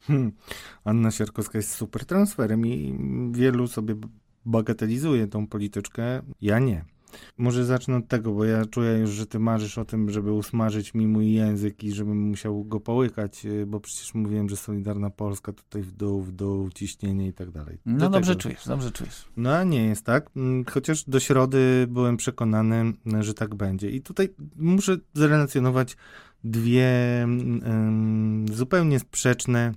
[0.00, 0.32] Hmm.
[0.84, 2.98] Anna Siarkowska jest super transferem i
[3.32, 3.94] wielu sobie
[4.44, 6.22] bagatelizuje tą polityczkę.
[6.40, 6.84] Ja nie.
[7.38, 10.94] Może zacznę od tego, bo ja czuję już, że ty marzysz o tym, żeby usmażyć
[10.94, 15.52] mi mój język i żebym musiał go połykać, y, bo przecież mówiłem, że Solidarna Polska
[15.52, 17.78] tutaj w dół, w dół, ciśnienie i tak dalej.
[17.86, 18.42] No do dobrze tego.
[18.42, 19.24] czujesz, dobrze czujesz.
[19.36, 23.90] No a nie jest tak, mm, chociaż do środy byłem przekonany, że tak będzie.
[23.90, 25.96] I tutaj muszę zrelacjonować
[26.44, 26.88] dwie
[27.66, 29.72] um, zupełnie sprzeczne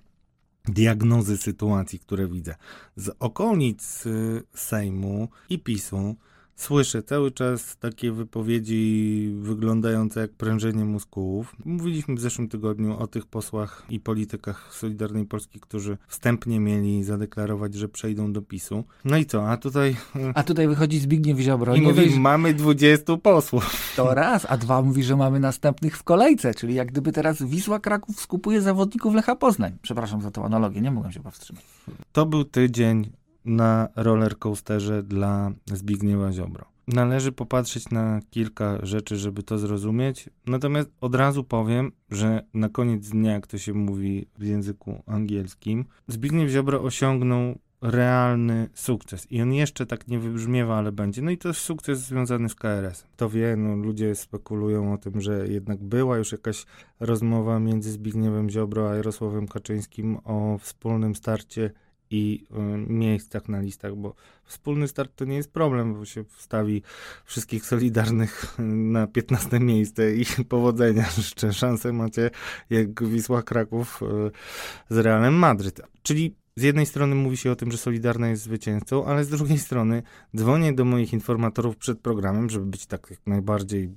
[0.68, 2.56] diagnozy sytuacji, które widzę.
[2.96, 6.16] Z okolic y, Sejmu i PiSu
[6.58, 11.56] Słyszę cały czas takie wypowiedzi wyglądające jak prężenie mózgów.
[11.66, 17.74] Mówiliśmy w zeszłym tygodniu o tych posłach i politykach Solidarnej Polski, którzy wstępnie mieli zadeklarować,
[17.74, 18.84] że przejdą do PiSu.
[19.06, 19.96] No i co, a tutaj...
[20.34, 21.76] A tutaj wychodzi Zbigniew Ziobro.
[21.76, 23.94] I mówi, mamy 20 posłów.
[23.96, 27.80] To raz, a dwa mówi, że mamy następnych w kolejce, czyli jak gdyby teraz Wisła
[27.80, 29.78] Kraków skupuje zawodników Lecha Poznań.
[29.82, 31.64] Przepraszam za tą analogię, nie mogłem się powstrzymać.
[32.12, 33.10] To był tydzień
[33.48, 36.66] na rollercoasterze dla Zbigniewa Ziobro.
[36.88, 40.30] Należy popatrzeć na kilka rzeczy, żeby to zrozumieć.
[40.46, 45.86] Natomiast od razu powiem, że na koniec dnia, jak to się mówi w języku angielskim,
[46.08, 49.32] Zbigniew Ziobro osiągnął realny sukces.
[49.32, 51.22] I on jeszcze tak nie wybrzmiewa, ale będzie.
[51.22, 53.04] No i to jest sukces związany z KRS.
[53.18, 56.66] To wie, no ludzie spekulują o tym, że jednak była już jakaś
[57.00, 61.72] rozmowa między Zbigniewem Ziobro a Jarosławem Kaczyńskim o wspólnym starcie
[62.12, 66.82] i y, miejscach na listach, bo wspólny start to nie jest problem, bo się wstawi
[67.26, 71.54] wszystkich solidarnych na 15 miejsce i powodzenia życzę.
[71.54, 72.30] Szansę macie
[72.70, 75.82] jak Wisła Kraków y, z Realem Madryt.
[76.02, 79.60] Czyli z jednej strony mówi się o tym, że Solidarna jest zwycięzcą, ale z drugiej
[79.60, 80.04] strony
[80.36, 83.90] dzwonię do moich informatorów przed programem, żeby być tak jak najbardziej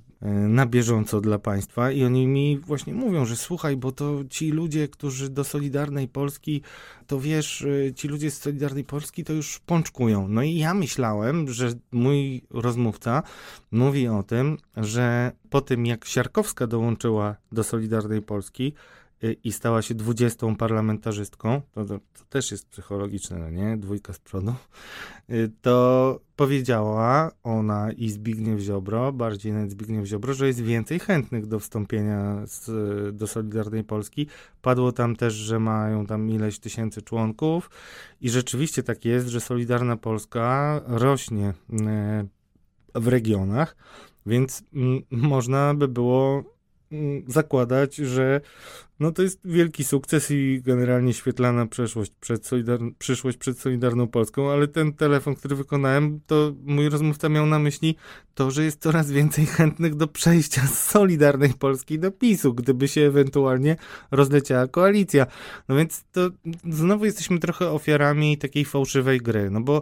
[0.47, 4.87] na bieżąco dla państwa i oni mi właśnie mówią, że słuchaj, bo to ci ludzie,
[4.87, 6.61] którzy do Solidarnej Polski,
[7.07, 10.27] to wiesz, e, ci ludzie z Solidarnej Polski to już pączkują.
[10.27, 13.23] No i ja myślałem, że mój rozmówca
[13.71, 18.73] mówi o tym, że po tym jak Siarkowska dołączyła do Solidarnej Polski,
[19.43, 23.77] i stała się dwudziestą parlamentarzystką, to, to, to, też jest psychologiczne, no nie?
[23.77, 24.53] Dwójka z przodu,
[25.29, 31.45] y, to powiedziała ona i Zbigniew Ziobro, bardziej nawet Zbigniew Ziobro, że jest więcej chętnych
[31.45, 34.27] do wstąpienia z, do Solidarnej Polski.
[34.61, 37.69] Padło tam też, że mają tam ileś tysięcy członków
[38.21, 43.75] i rzeczywiście tak jest, że Solidarna Polska rośnie y, w regionach,
[44.25, 46.43] więc mm, można by było
[46.91, 48.41] mm, zakładać, że
[49.01, 54.51] no to jest wielki sukces i generalnie świetlana przeszłość przed Solidar- przyszłość przed Solidarną Polską,
[54.51, 57.95] ale ten telefon, który wykonałem, to mój rozmówca miał na myśli
[58.33, 63.01] to, że jest coraz więcej chętnych do przejścia z Solidarnej Polski do PiSu, gdyby się
[63.01, 63.75] ewentualnie
[64.11, 65.25] rozleciała koalicja.
[65.69, 66.29] No więc to
[66.69, 69.81] znowu jesteśmy trochę ofiarami takiej fałszywej gry, no bo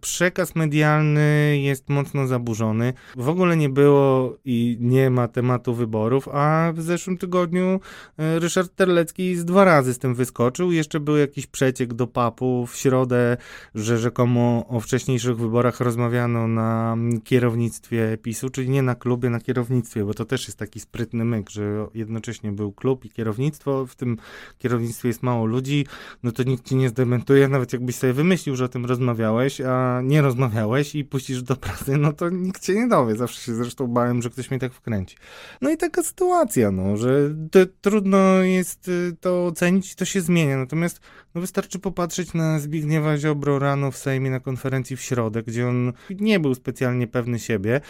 [0.00, 2.92] przekaz medialny jest mocno zaburzony.
[3.16, 7.80] W ogóle nie było i nie ma tematu wyborów, a w zeszłym tygodniu
[8.18, 10.72] e, Ryszard Ryszard Terlecki z dwa razy z tym wyskoczył.
[10.72, 13.36] Jeszcze był jakiś przeciek do papu w środę,
[13.74, 20.04] że rzekomo o wcześniejszych wyborach rozmawiano na kierownictwie PiSu, czyli nie na klubie, na kierownictwie,
[20.04, 24.16] bo to też jest taki sprytny myk, że jednocześnie był klub i kierownictwo, w tym
[24.58, 25.86] kierownictwie jest mało ludzi,
[26.22, 30.00] no to nikt ci nie zdementuje, nawet jakbyś sobie wymyślił, że o tym rozmawiałeś, a
[30.04, 33.16] nie rozmawiałeś i puścisz do prasy, no to nikt cię nie dowie.
[33.16, 35.16] Zawsze się zresztą bałem, że ktoś mnie tak wkręci.
[35.60, 37.34] No i taka sytuacja, no, że
[37.80, 40.56] trudno jest y, to ocenić to się zmienia.
[40.56, 41.00] Natomiast
[41.36, 45.92] no wystarczy popatrzeć na Zbigniewa Ziobro rano w Sejmie na konferencji w środę, gdzie on
[46.10, 47.80] nie był specjalnie pewny siebie.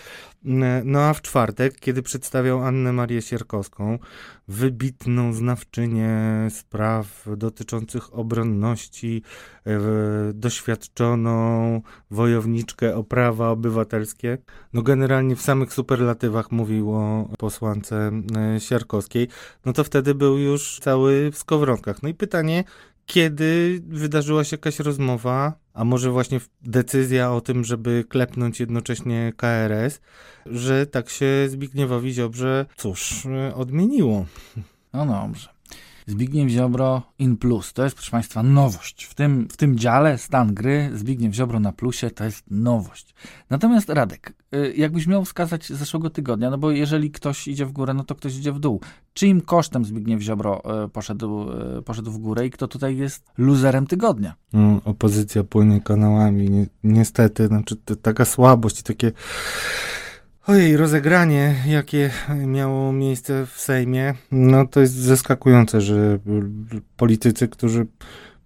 [0.85, 3.99] No a w czwartek, kiedy przedstawiał Annę Marię Sierkowską,
[4.49, 6.19] wybitną znawczynię
[6.51, 9.23] spraw dotyczących obronności,
[9.67, 9.81] e,
[10.35, 11.81] doświadczoną
[12.11, 14.39] wojowniczkę o prawa obywatelskie.
[14.73, 18.11] No generalnie w samych superlatywach mówił o posłance
[18.57, 19.29] e, Siarkowskiej,
[19.65, 22.03] no to wtedy był już cały w skowronkach.
[22.03, 22.65] No i pytanie,
[23.07, 30.01] kiedy wydarzyła się jakaś rozmowa, a może właśnie decyzja o tym, żeby klepnąć jednocześnie KRS,
[30.47, 34.27] że tak się Zbigniewowi Ziobrze, cóż, odmieniło.
[34.93, 35.56] No dobrze.
[36.07, 37.73] Zbigniew Ziobro in plus.
[37.73, 39.05] To jest, proszę Państwa, nowość.
[39.05, 43.15] W tym, w tym dziale stan gry Zbigniew Ziobro na plusie to jest nowość.
[43.51, 47.95] Natomiast Radek, y, jakbyś miał wskazać zeszłego tygodnia, no bo jeżeli ktoś idzie w górę,
[47.95, 48.81] no to ktoś idzie w dół.
[49.15, 51.47] Czyim kosztem Zbigniew Ziobro y, poszedł,
[51.79, 54.35] y, poszedł w górę i kto tutaj jest luzerem tygodnia?
[54.53, 56.67] No, opozycja płynie kanałami.
[56.85, 59.13] niestety, znaczy taka słabość i takie
[60.47, 62.11] Ojej, rozegranie, jakie
[62.47, 66.19] miało miejsce w Sejmie, no to jest zaskakujące, że
[66.97, 67.87] politycy, którzy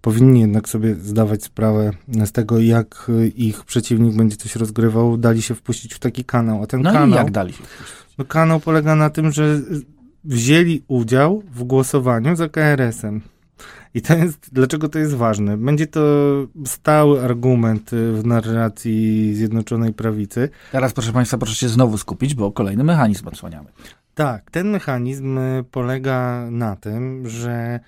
[0.01, 1.91] powinni jednak sobie zdawać sprawę
[2.25, 6.63] z tego, jak ich przeciwnik będzie coś rozgrywał, dali się wpuścić w taki kanał.
[6.63, 7.95] A ten no kanał, i jak dali się wpuścić?
[8.17, 9.59] No kanał polega na tym, że
[10.23, 13.21] wzięli udział w głosowaniu za KRS-em.
[13.93, 15.57] I to jest, dlaczego to jest ważne?
[15.57, 16.01] Będzie to
[16.65, 20.49] stały argument y, w narracji Zjednoczonej Prawicy.
[20.71, 23.69] Teraz, proszę Państwa, proszę się znowu skupić, bo kolejny mechanizm odsłaniamy.
[24.15, 27.79] Tak, ten mechanizm y, polega na tym, że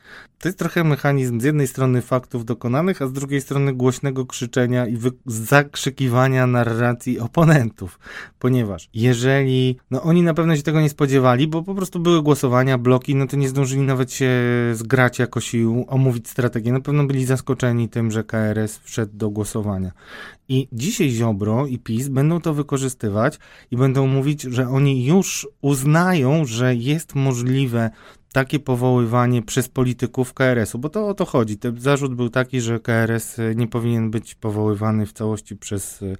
[0.43, 4.87] to jest trochę mechanizm z jednej strony faktów dokonanych, a z drugiej strony głośnego krzyczenia
[4.87, 7.99] i zakrzykiwania narracji oponentów.
[8.39, 12.77] Ponieważ jeżeli, no oni na pewno się tego nie spodziewali, bo po prostu były głosowania,
[12.77, 14.31] bloki, no to nie zdążyli nawet się
[14.73, 16.71] zgrać jakoś i omówić strategię.
[16.71, 19.91] Na pewno byli zaskoczeni tym, że KRS wszedł do głosowania.
[20.49, 23.39] I dzisiaj Ziobro i PiS będą to wykorzystywać
[23.71, 27.89] i będą mówić, że oni już uznają, że jest możliwe
[28.33, 31.57] takie powoływanie przez polityków KRS-u, bo to o to chodzi.
[31.57, 36.15] Ten zarzut był taki, że KRS nie powinien być powoływany w całości przez e,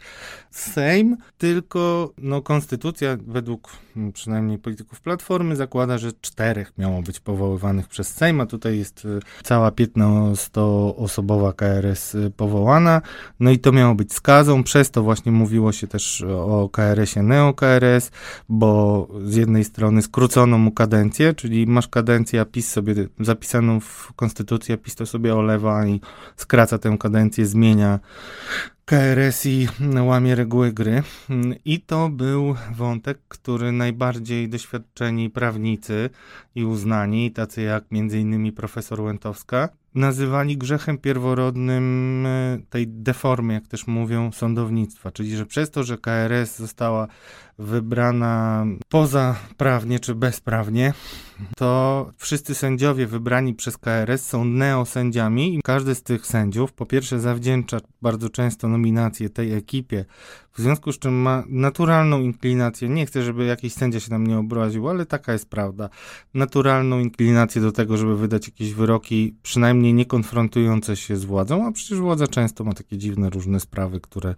[0.52, 3.72] Sejm, tylko no, konstytucja według
[4.14, 9.20] przynajmniej polityków Platformy zakłada, że czterech miało być powoływanych przez Sejm, a tutaj jest e,
[9.44, 13.02] cała 15-osobowa KRS e, powołana,
[13.40, 18.12] no i to miało być skazą, przez to właśnie mówiło się też o KRS-ie neo-KRS,
[18.50, 24.14] bo z jednej strony skrócono mu kadencję, czyli masz kadencję kadencja, PiS sobie zapisaną w
[24.16, 26.02] konstytucji, PiS to sobie olewa i
[26.36, 28.00] skraca tę kadencję, zmienia
[28.94, 29.68] KRS i
[30.02, 31.04] łamie reguły gry.
[31.66, 36.10] I to był wątek, który najbardziej doświadczeni prawnicy
[36.56, 43.88] i uznani, tacy jak innymi profesor Łętowska, nazywali grzechem pierworodnym e, tej deformy, jak też
[43.88, 45.12] mówią, sądownictwa.
[45.12, 47.08] Czyli, że przez to, że KRS została
[47.60, 50.94] wybrana poza prawnie czy bezprawnie,
[51.58, 57.20] to wszyscy sędziowie wybrani przez KRS są neosędziami i każdy z tych sędziów po pierwsze
[57.20, 58.68] zawdzięcza bardzo często
[59.34, 60.06] tej ekipie,
[60.54, 64.38] w związku z czym ma naturalną inklinację, nie chcę, żeby jakiś sędzia się tam nie
[64.38, 65.90] obraził, ale taka jest prawda,
[66.34, 71.72] naturalną inklinację do tego, żeby wydać jakieś wyroki, przynajmniej nie konfrontujące się z władzą, a
[71.72, 74.36] przecież władza często ma takie dziwne różne sprawy, które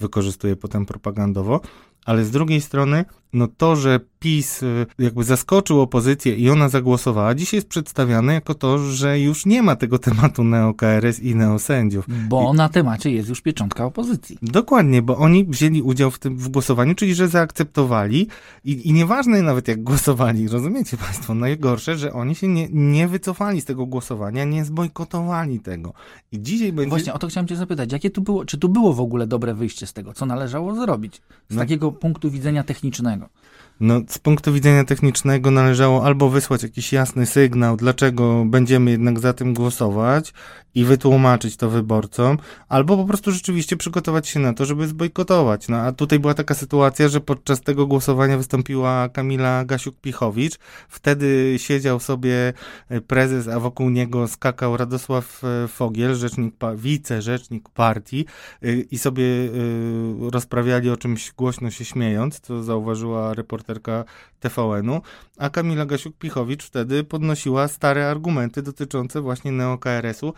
[0.00, 1.60] wykorzystuje potem propagandowo.
[2.04, 7.34] Ale z drugiej strony, no to, że PiS y, jakby zaskoczył opozycję i ona zagłosowała,
[7.34, 12.06] dzisiaj jest przedstawiane jako to, że już nie ma tego tematu neo-KRS i neosędziów.
[12.28, 12.56] Bo I...
[12.56, 14.38] na temacie jest już pieczątka opozycji.
[14.42, 18.28] Dokładnie, bo oni wzięli udział w tym w głosowaniu, czyli że zaakceptowali
[18.64, 23.60] i, i nieważne nawet jak głosowali, rozumiecie Państwo, najgorsze, że oni się nie, nie wycofali
[23.60, 25.92] z tego głosowania, nie zbojkotowali tego.
[26.32, 26.90] I dzisiaj będzie...
[26.90, 29.54] Właśnie o to chciałem cię zapytać, jakie tu było, czy tu było w ogóle dobre
[29.54, 31.60] wyjście z tego, co należało zrobić z no.
[31.60, 33.28] takiego punktu widzenia technicznego?
[33.80, 39.32] No, z punktu widzenia technicznego należało albo wysłać jakiś jasny sygnał, dlaczego będziemy jednak za
[39.32, 40.32] tym głosować
[40.74, 42.38] i wytłumaczyć to wyborcom,
[42.68, 45.68] albo po prostu rzeczywiście przygotować się na to, żeby zbojkotować.
[45.68, 50.58] No a tutaj była taka sytuacja, że podczas tego głosowania wystąpiła Kamila Gasiuk-Pichowicz.
[50.88, 52.52] Wtedy siedział sobie
[52.88, 58.26] e, prezes, a wokół niego skakał Radosław e, Fogiel, rzecznik, wicerzecznik partii
[58.62, 59.24] e, i sobie
[60.30, 63.67] rozprawiali o czymś głośno się śmiejąc, co zauważyła reporterka
[64.40, 65.00] TVN-u,
[65.38, 70.34] a Kamila Gasiuk-Pichowicz wtedy podnosiła stare argumenty dotyczące właśnie neo-KRS-u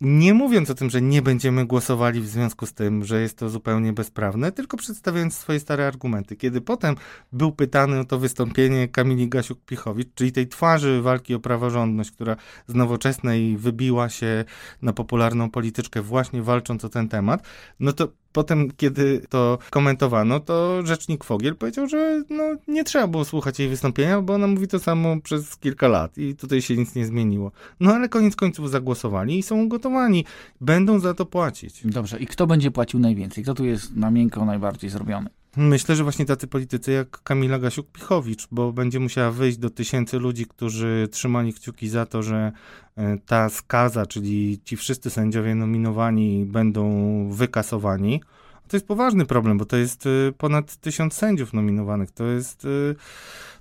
[0.00, 3.48] nie mówiąc o tym, że nie będziemy głosowali w związku z tym, że jest to
[3.48, 6.36] zupełnie bezprawne, tylko przedstawiając swoje stare argumenty.
[6.36, 6.96] Kiedy potem
[7.32, 12.74] był pytany o to wystąpienie Kamili Gasiuk-Pichowicz, czyli tej twarzy walki o praworządność, która z
[12.74, 14.44] nowoczesnej wybiła się
[14.82, 17.46] na popularną polityczkę właśnie walcząc o ten temat,
[17.80, 23.24] no to potem, kiedy to komentowano, to rzecznik Fogiel powiedział, że no, nie trzeba było
[23.24, 26.94] słuchać jej wystąpienia, bo ona mówi to samo przez kilka lat i tutaj się nic
[26.94, 27.52] nie zmieniło.
[27.80, 30.24] No ale koniec końców zagłosowali i są ugotowani.
[30.60, 31.80] Będą za to płacić.
[31.84, 33.44] Dobrze, i kto będzie płacił najwięcej?
[33.44, 35.30] Kto tu jest na miękko najbardziej zrobiony?
[35.60, 40.46] Myślę, że właśnie tacy politycy jak Kamila Gasiuk-Pichowicz, bo będzie musiała wyjść do tysięcy ludzi,
[40.46, 42.52] którzy trzymali kciuki za to, że
[42.96, 46.84] e, ta skaza, czyli ci wszyscy sędziowie nominowani będą
[47.32, 48.20] wykasowani.
[48.68, 52.10] To jest poważny problem, bo to jest e, ponad tysiąc sędziów nominowanych.
[52.10, 52.68] To jest e,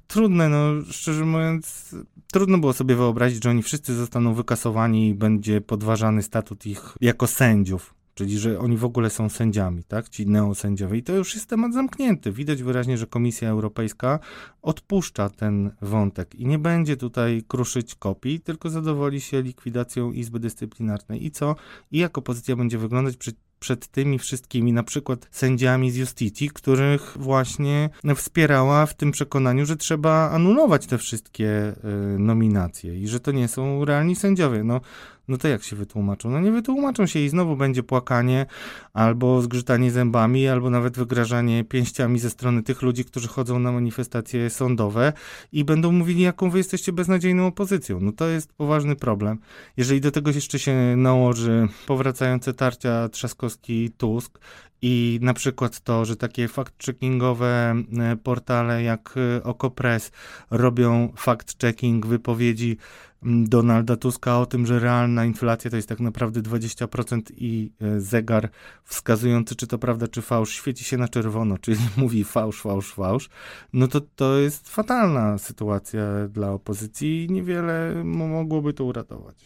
[0.08, 1.96] trudne, no szczerze mówiąc,
[2.32, 7.28] trudno było sobie wyobrazić, że oni wszyscy zostaną wykasowani i będzie podważany statut ich jako
[7.28, 10.98] sędziów czyli że oni w ogóle są sędziami, tak, ci neosędziowie.
[10.98, 12.32] I to już jest temat zamknięty.
[12.32, 14.20] Widać wyraźnie, że Komisja Europejska
[14.62, 21.26] odpuszcza ten wątek i nie będzie tutaj kruszyć kopii, tylko zadowoli się likwidacją Izby Dyscyplinarnej.
[21.26, 21.56] I co?
[21.92, 27.18] I jak opozycja będzie wyglądać przy przed tymi wszystkimi, na przykład sędziami z Justicji, których
[27.20, 31.74] właśnie wspierała w tym przekonaniu, że trzeba anulować te wszystkie
[32.16, 34.64] y, nominacje i że to nie są realni sędziowie.
[34.64, 34.82] No,
[35.28, 36.30] no to jak się wytłumaczą?
[36.30, 38.46] No nie wytłumaczą się i znowu będzie płakanie,
[38.94, 44.50] albo zgrzytanie zębami, albo nawet wygrażanie pięściami ze strony tych ludzi, którzy chodzą na manifestacje
[44.50, 45.14] sądowe
[45.52, 48.00] i będą mówili, jaką wy jesteście beznadziejną opozycją.
[48.00, 49.40] No to jest poważny problem.
[49.78, 54.40] Jeżeli do tego jeszcze się nałoży powracające tarcia Trzaskowski-Tusk
[54.82, 60.12] i na przykład to, że takie fact-checkingowe e, portale jak e, Okopres
[60.52, 62.78] robią fact-checking wypowiedzi
[63.24, 68.50] Donalda Tuska o tym, że realna inflacja to jest tak naprawdę 20% i e, zegar
[68.84, 73.30] wskazujący, czy to prawda, czy fałsz, świeci się na czerwono, czyli mówi fałsz, fałsz, fałsz,
[73.74, 79.46] no to to jest fatalna sytuacja dla opozycji i niewiele mogłoby to uratować.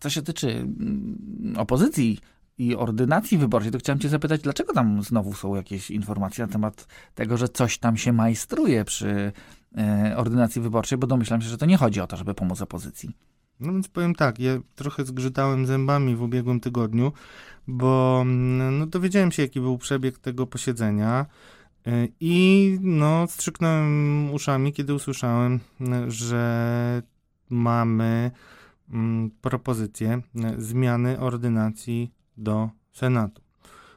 [0.00, 2.18] Co się tyczy mm, opozycji,
[2.58, 6.86] i ordynacji wyborczej, to chciałem cię zapytać, dlaczego tam znowu są jakieś informacje na temat
[7.14, 9.32] tego, że coś tam się majstruje przy
[10.16, 13.10] ordynacji wyborczej, bo domyślam się, że to nie chodzi o to, żeby pomóc opozycji.
[13.60, 17.12] No więc powiem tak, ja trochę zgrzytałem zębami w ubiegłym tygodniu,
[17.66, 21.26] bo mm, no, dowiedziałem się, jaki był przebieg tego posiedzenia
[21.86, 25.60] e, i no, strzyknąłem uszami, kiedy usłyszałem,
[26.08, 27.02] że
[27.50, 28.30] mamy
[28.90, 33.43] mm, propozycję e, zmiany ordynacji do Senatu.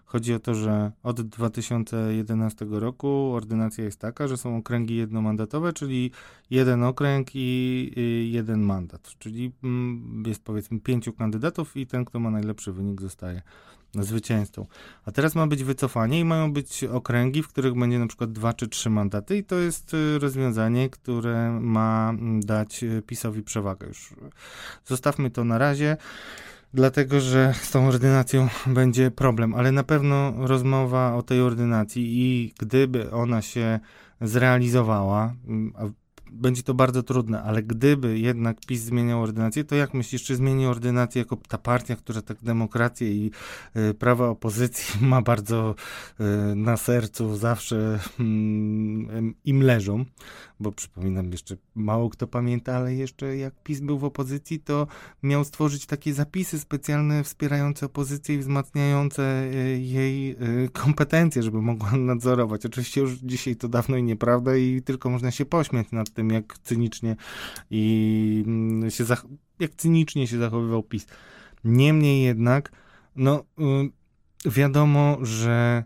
[0.08, 6.12] Chodzi o to, że od 2011 roku ordynacja jest taka, że są okręgi jednomandatowe, czyli
[6.50, 9.10] jeden okręg i jeden mandat.
[9.20, 13.42] Czyli mm, jest powiedzmy pięciu kandydatów i ten, kto ma najlepszy wynik, zostaje
[13.96, 14.66] zwycięzcą.
[15.06, 18.54] A teraz ma być wycofanie i mają być okręgi, w których będzie na przykład dwa
[18.54, 23.88] czy trzy mandaty i to jest y, rozwiązanie, które ma mm, dać y, PiSowi przewagę.
[23.88, 24.14] Już
[24.86, 25.98] zostawmy to na razie
[26.78, 32.54] dlatego że z tą ordynacją będzie problem, ale na pewno rozmowa o tej ordynacji i
[32.60, 33.80] gdyby ona się
[34.22, 35.34] zrealizowała,
[36.32, 40.66] będzie to bardzo trudne, ale gdyby jednak PiS zmieniał ordynację, to jak myślisz, czy zmieni
[40.66, 43.32] ordynację jako ta partia, która tak demokrację i
[43.76, 45.76] y, prawa opozycji ma bardzo
[46.20, 48.24] y, na sercu, zawsze y,
[49.46, 50.06] im leżą,
[50.60, 54.88] bo przypominam jeszcze, mało kto pamięta, ale jeszcze jak PiS był w opozycji, to
[55.24, 60.38] miał stworzyć takie zapisy specjalne wspierające opozycję i wzmacniające y, jej
[60.74, 62.66] kompetencje, żeby mogła nadzorować.
[62.66, 66.58] Oczywiście już dzisiaj to dawno i nieprawda i tylko można się pośmiać nad tym, jak
[66.64, 67.16] cynicznie
[67.70, 69.04] i mm, się
[69.60, 71.08] jak cynicznie się zachowywał PiS.
[71.64, 72.72] Niemniej jednak,
[73.16, 73.44] no
[74.46, 75.84] y, wiadomo, że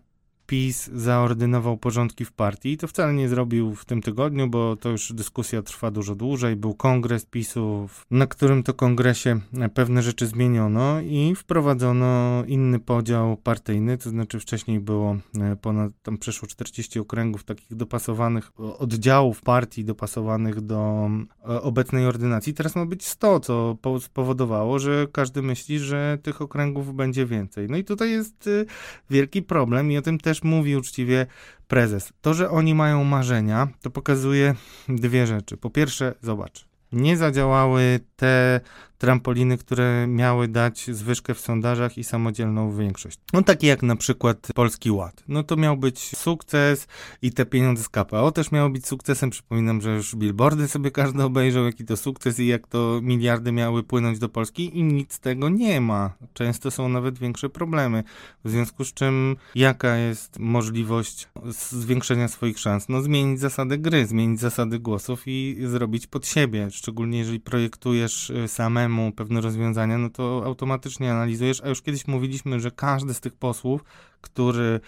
[0.52, 2.72] PiS zaordynował porządki w partii.
[2.72, 6.56] I to wcale nie zrobił w tym tygodniu, bo to już dyskusja trwa dużo dłużej.
[6.56, 9.40] Był kongres PiSu, na którym to kongresie
[9.74, 16.18] pewne rzeczy zmieniono i wprowadzono inny podział partyjny, to znaczy wcześniej było e, ponad, tam
[16.18, 21.10] przeszło 40 okręgów takich dopasowanych, oddziałów partii dopasowanych do
[21.48, 22.54] e, obecnej ordynacji.
[22.54, 27.66] Teraz ma być 100, co spowodowało, że każdy myśli, że tych okręgów będzie więcej.
[27.70, 28.64] No i tutaj jest e,
[29.10, 31.26] wielki problem i o tym też mówi uczciwie
[31.68, 32.12] prezes.
[32.20, 34.54] To, że oni mają marzenia, to pokazuje
[34.88, 35.56] dwie rzeczy.
[35.56, 38.60] Po pierwsze, zobacz, nie zadziałały te
[39.02, 43.18] trampoliny, które miały dać zwyżkę w sondażach i samodzielną większość.
[43.32, 45.24] No takie jak na przykład Polski Ład.
[45.28, 46.86] No to miał być sukces
[47.22, 49.30] i te pieniądze z KPO też miało być sukcesem.
[49.30, 53.82] Przypominam, że już billboardy sobie każdy obejrzał, jaki to sukces i jak to miliardy miały
[53.82, 56.12] płynąć do Polski i nic z tego nie ma.
[56.32, 58.04] Często są nawet większe problemy.
[58.44, 61.28] W związku z czym jaka jest możliwość
[61.70, 62.88] zwiększenia swoich szans?
[62.88, 66.70] No zmienić zasady gry, zmienić zasady głosów i zrobić pod siebie.
[66.70, 72.08] Szczególnie jeżeli projektujesz y, samemu samemu pewne rozwiązania, no to automatycznie analizujesz, a już kiedyś
[72.08, 73.84] mówiliśmy, że każdy z tych posłów,
[74.22, 74.80] który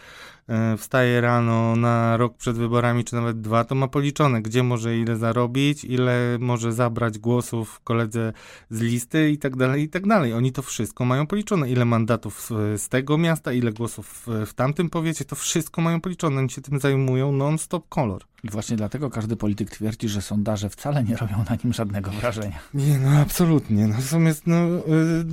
[0.48, 4.98] e, wstaje rano na rok przed wyborami, czy nawet dwa, to ma policzone, gdzie może
[4.98, 8.32] ile zarobić, ile może zabrać głosów koledze
[8.70, 10.32] z listy i tak dalej, i tak dalej.
[10.32, 11.70] Oni to wszystko mają policzone.
[11.70, 16.38] Ile mandatów z tego miasta, ile głosów w tamtym powiecie, to wszystko mają policzone.
[16.40, 18.24] Oni się tym zajmują non-stop kolor.
[18.44, 22.58] I właśnie dlatego każdy polityk twierdzi, że sondaże wcale nie robią na nim żadnego wrażenia.
[22.74, 23.86] Nie, no absolutnie.
[23.86, 24.56] Natomiast no,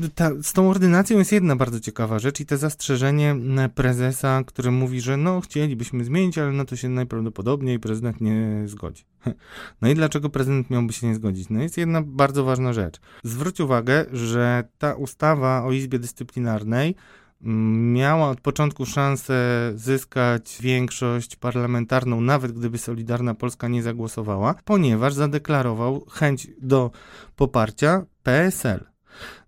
[0.05, 3.35] y, ta, z tą ordynacją jest jedna bardzo ciekawa rzecz i to zastrzeżenie
[3.91, 9.03] prezesa, który mówi, że no chcielibyśmy zmienić, ale na to się najprawdopodobniej prezydent nie zgodzi.
[9.81, 11.49] No i dlaczego prezydent miałby się nie zgodzić?
[11.49, 12.99] No jest jedna bardzo ważna rzecz.
[13.23, 16.95] Zwróć uwagę, że ta ustawa o Izbie Dyscyplinarnej
[17.93, 19.33] miała od początku szansę
[19.75, 26.91] zyskać większość parlamentarną, nawet gdyby Solidarna Polska nie zagłosowała, ponieważ zadeklarował chęć do
[27.35, 28.90] poparcia PSL.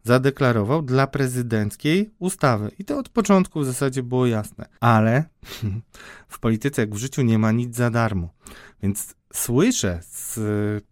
[0.04, 2.72] Zadeklarował dla prezydenckiej ustawy.
[2.80, 4.66] I to od początku w zasadzie było jasne.
[4.80, 5.24] Ale
[6.28, 8.30] w polityce, jak w życiu, nie ma nic za darmo.
[8.84, 10.40] Więc słyszę z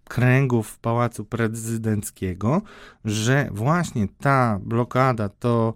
[0.04, 2.62] kręgów Pałacu Prezydenckiego,
[3.06, 5.74] że właśnie ta blokada to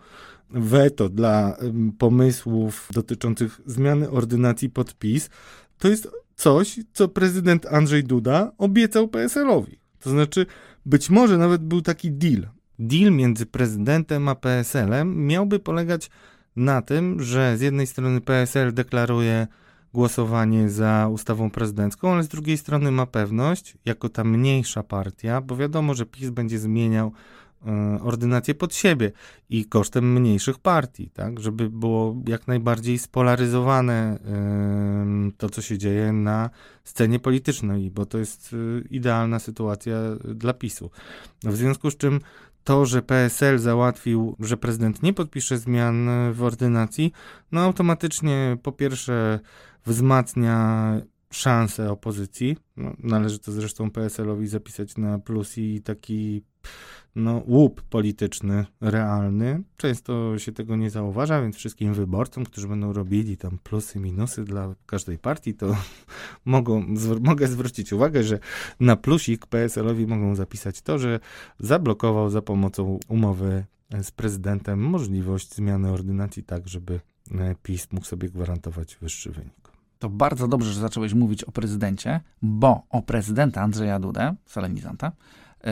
[0.50, 1.58] weto dla
[1.98, 5.30] pomysłów dotyczących zmiany ordynacji podpis,
[5.78, 9.80] to jest coś, co prezydent Andrzej Duda obiecał PSL-owi.
[10.00, 10.46] To znaczy,
[10.86, 12.48] być może nawet był taki deal.
[12.80, 16.09] Deal między prezydentem a PSL-em miałby polegać
[16.55, 19.47] na tym, że z jednej strony PSL deklaruje
[19.93, 25.55] głosowanie za ustawą prezydencką, ale z drugiej strony ma pewność, jako ta mniejsza partia, bo
[25.55, 27.11] wiadomo, że PiS będzie zmieniał
[27.65, 29.11] E, ordynację pod siebie
[29.49, 34.19] i kosztem mniejszych partii, tak, żeby było jak najbardziej spolaryzowane
[35.38, 36.49] to, co się dzieje na
[36.84, 39.97] scenie politycznej, bo to jest e, idealna sytuacja
[40.36, 40.89] dla PiSu.
[41.43, 42.19] W związku z czym
[42.66, 47.11] to, że PSL załatwił, że prezydent nie podpisze zmian w ordynacji,
[47.51, 49.39] no automatycznie po pierwsze
[49.86, 50.91] wzmacnia
[51.32, 52.57] szanse opozycji.
[52.78, 56.43] No, należy to zresztą PSL-owi zapisać na plus i taki
[57.16, 59.63] no, łup polityczny realny.
[59.78, 64.76] Często się tego nie zauważa, więc wszystkim wyborcom, którzy będą robili tam plusy, minusy dla
[64.86, 65.78] każdej partii, to
[66.45, 66.86] mogą,
[67.22, 68.39] mogę zwrócić uwagę, że
[68.80, 71.20] na plusik PSL-owi mogą zapisać to, że
[71.59, 73.66] zablokował za pomocą umowy
[74.03, 76.99] z prezydentem możliwość zmiany ordynacji tak, żeby
[77.32, 79.72] e, PiS mógł sobie gwarantować wyższy wynik.
[79.99, 85.11] To bardzo dobrze, że zacząłeś mówić o prezydencie, bo o prezydenta Andrzeja Dudę, solenizanta,
[85.63, 85.72] yy,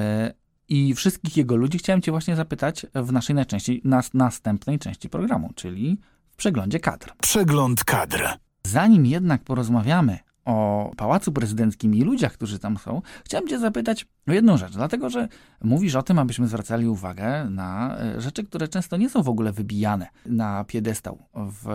[0.69, 5.49] i wszystkich jego ludzi chciałem Cię właśnie zapytać w naszej najczęściej, nas, następnej części programu,
[5.55, 5.97] czyli
[6.31, 7.13] w przeglądzie kadr.
[7.21, 8.23] Przegląd kadr.
[8.67, 14.31] Zanim jednak porozmawiamy o Pałacu Prezydenckim i ludziach, którzy tam są, chciałem Cię zapytać o
[14.31, 15.27] jedną rzecz, dlatego że
[15.63, 19.51] mówisz o tym, abyśmy zwracali uwagę na e, rzeczy, które często nie są w ogóle
[19.51, 21.65] wybijane na piedestał w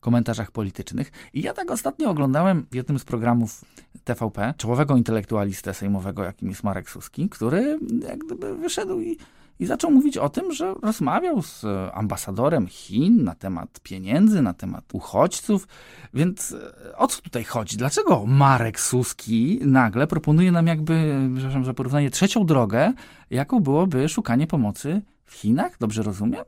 [0.00, 1.12] komentarzach politycznych.
[1.32, 3.64] I ja tak ostatnio oglądałem w jednym z programów
[4.04, 9.18] TVP czołowego intelektualistę sejmowego, jakim jest Marek Suski, który jak gdyby wyszedł i
[9.58, 14.84] i zaczął mówić o tym, że rozmawiał z ambasadorem Chin na temat pieniędzy, na temat
[14.92, 15.68] uchodźców.
[16.14, 17.76] Więc e, o co tutaj chodzi?
[17.76, 22.92] Dlaczego Marek Suski nagle proponuje nam jakby, przepraszam za porównanie, trzecią drogę,
[23.30, 25.78] jaką byłoby szukanie pomocy w Chinach?
[25.78, 26.44] Dobrze rozumiem?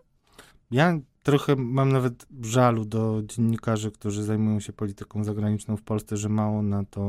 [0.70, 6.28] Ja trochę mam nawet żalu do dziennikarzy, którzy zajmują się polityką zagraniczną w Polsce, że
[6.28, 7.02] mało na to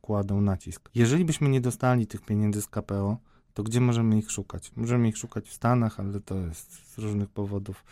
[0.00, 0.90] kładą nacisk.
[0.94, 3.16] Jeżeli byśmy nie dostali tych pieniędzy z KPO,
[3.58, 4.72] to gdzie możemy ich szukać?
[4.76, 7.84] Możemy ich szukać w Stanach, ale to jest z różnych powodów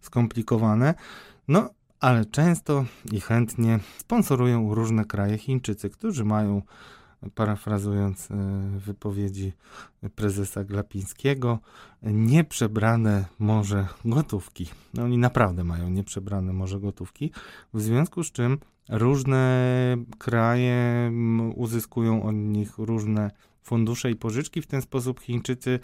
[0.00, 0.94] skomplikowane.
[1.48, 6.62] No, ale często i chętnie sponsorują różne kraje Chińczycy, którzy mają,
[7.34, 8.34] parafrazując e,
[8.78, 9.52] wypowiedzi
[10.14, 11.58] prezesa Glapińskiego,
[12.02, 14.66] nieprzebrane morze gotówki.
[14.94, 17.32] No, oni naprawdę mają nieprzebrane morze gotówki,
[17.74, 18.58] w związku z czym
[18.88, 21.12] różne kraje
[21.54, 23.30] uzyskują od nich różne
[23.70, 24.62] fundusze i pożyczki.
[24.62, 25.80] W ten sposób Chińczycy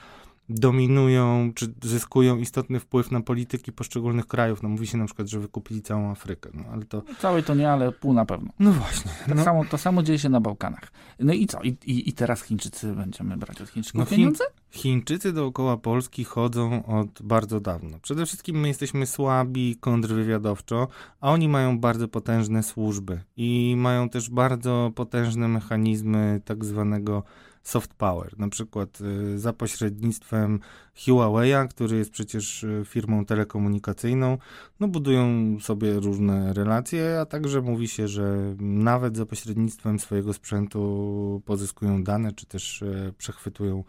[0.48, 4.62] dominują, czy zyskują istotny wpływ na polityki poszczególnych krajów.
[4.62, 7.02] No mówi się na przykład, że wykupili całą Afrykę, no ale to...
[7.18, 8.52] Całej to nie, ale pół na pewno.
[8.58, 9.10] No właśnie.
[9.26, 9.44] Tak no.
[9.44, 10.92] Samo, to samo dzieje się na Bałkanach.
[11.20, 11.62] No i co?
[11.62, 14.44] I, i, i teraz Chińczycy będziemy brać od Chińczyków no, pieniądze?
[14.70, 17.98] Chińczycy dookoła Polski chodzą od bardzo dawno.
[18.02, 20.88] Przede wszystkim my jesteśmy słabi kontrwywiadowczo,
[21.20, 27.22] a oni mają bardzo potężne służby i mają też bardzo potężne mechanizmy tak zwanego
[27.66, 30.60] soft power, na przykład y, za pośrednictwem
[30.96, 34.38] Huawei'a, który jest przecież y, firmą telekomunikacyjną,
[34.80, 41.42] no budują sobie różne relacje, a także mówi się, że nawet za pośrednictwem swojego sprzętu
[41.44, 43.84] pozyskują dane, czy też y, przechwytują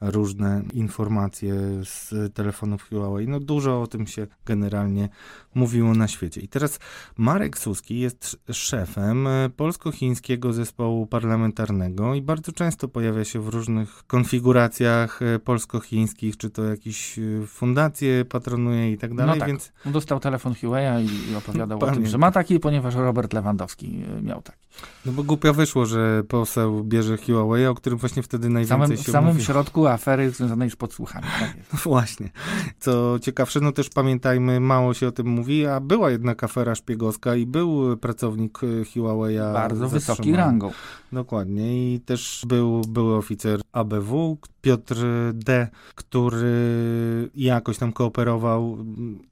[0.00, 1.54] różne informacje
[1.84, 3.28] z telefonów Huawei.
[3.28, 5.08] No dużo o tym się generalnie
[5.54, 6.40] mówiło na świecie.
[6.40, 6.78] I teraz
[7.16, 15.20] Marek Suski jest szefem polsko-chińskiego zespołu parlamentarnego i bardzo często pojawia się w różnych konfiguracjach
[15.44, 19.48] polsko-chińskich, czy to jakieś fundacje patronuje i tak dalej, no tak.
[19.48, 19.72] więc...
[19.86, 24.61] Dostał telefon Huawei i opowiadał o tym, że ma taki, ponieważ Robert Lewandowski miał taki.
[25.06, 29.02] No bo głupio wyszło, że poseł bierze Huawei, o którym właśnie wtedy najwięcej samym, się
[29.02, 29.44] W samym mówi.
[29.44, 31.26] środku afery związanej z podsłuchami.
[31.40, 32.30] Tak Właśnie.
[32.78, 37.34] Co ciekawsze, no też pamiętajmy, mało się o tym mówi, a była jednak afera szpiegowska
[37.34, 38.58] i był pracownik
[38.94, 39.38] Huawei.
[39.38, 40.70] Bardzo wysoki rangą.
[41.12, 41.94] Dokładnie.
[41.94, 44.96] I też był były oficer ABW, Piotr
[45.34, 48.78] D., który jakoś tam kooperował.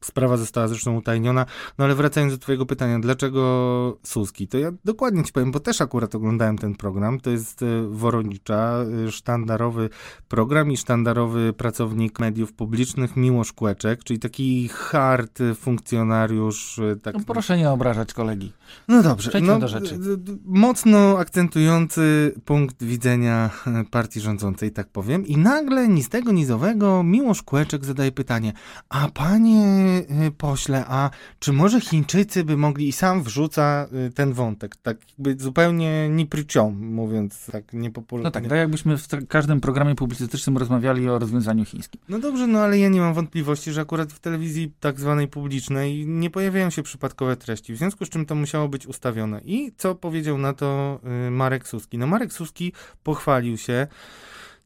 [0.00, 1.46] Sprawa została zresztą utajniona.
[1.78, 4.48] No ale wracając do twojego pytania, dlaczego Suski?
[4.48, 7.20] To ja dokładnie ci powiem bo też akurat oglądałem ten program.
[7.20, 8.74] To jest Woronicza,
[9.10, 9.90] sztandarowy
[10.28, 16.80] program i sztandarowy pracownik mediów publicznych Miłosz Kłeczek, czyli taki hard funkcjonariusz.
[17.02, 17.14] Tak...
[17.14, 18.52] No proszę nie obrażać kolegi.
[18.88, 19.30] No dobrze.
[19.30, 19.98] Przejdźmy no, do rzeczy.
[20.44, 23.50] Mocno akcentujący punkt widzenia
[23.90, 25.26] partii rządzącej, tak powiem.
[25.26, 28.52] I nagle ni z tego, ni z owego Miłosz Kłeczek zadaje pytanie,
[28.88, 30.02] a panie
[30.38, 36.08] pośle, a czy może Chińczycy by mogli i sam wrzuca ten wątek, tak jakby zupełnie
[36.08, 36.28] ni
[36.72, 38.24] mówiąc tak niepopularnie.
[38.24, 42.00] No tak, tak jakbyśmy w każdym programie publicystycznym rozmawiali o rozwiązaniu chińskim.
[42.08, 46.06] No dobrze, no ale ja nie mam wątpliwości, że akurat w telewizji tak zwanej publicznej
[46.06, 49.40] nie pojawiają się przypadkowe treści, w związku z czym to musiało być ustawione.
[49.44, 51.98] I co powiedział na to y, Marek Suski?
[51.98, 53.86] No Marek Suski pochwalił się,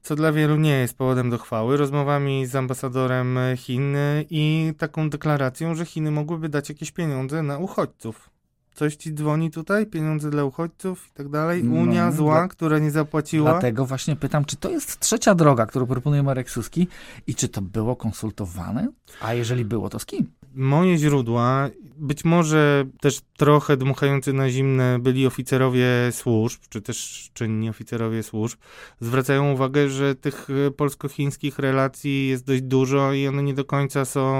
[0.03, 3.97] co dla wielu nie jest powodem do chwały, rozmowami z ambasadorem Chin
[4.31, 8.34] i taką deklaracją, że Chiny mogłyby dać jakieś pieniądze na uchodźców.
[8.75, 9.87] Coś ci dzwoni tutaj?
[9.87, 11.65] Pieniądze dla uchodźców i tak dalej?
[11.65, 12.49] No, Unia no, zła, dla...
[12.49, 13.51] która nie zapłaciła?
[13.51, 16.89] Dlatego właśnie pytam, czy to jest trzecia droga, którą proponuje Marek Suski
[17.27, 18.89] i czy to było konsultowane?
[19.21, 20.31] A jeżeli było, to z kim?
[20.55, 27.71] Moje źródła, być może też trochę dmuchający na zimne byli oficerowie służb, czy też czynni
[27.71, 28.59] oficerowie służb,
[29.01, 34.35] zwracają uwagę, że tych polsko-chińskich relacji jest dość dużo i one nie do końca są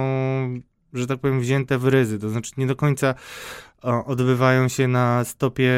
[0.95, 2.19] że tak powiem, wzięte w ryzy.
[2.19, 3.15] To znaczy nie do końca
[3.85, 5.73] odbywają się na stopie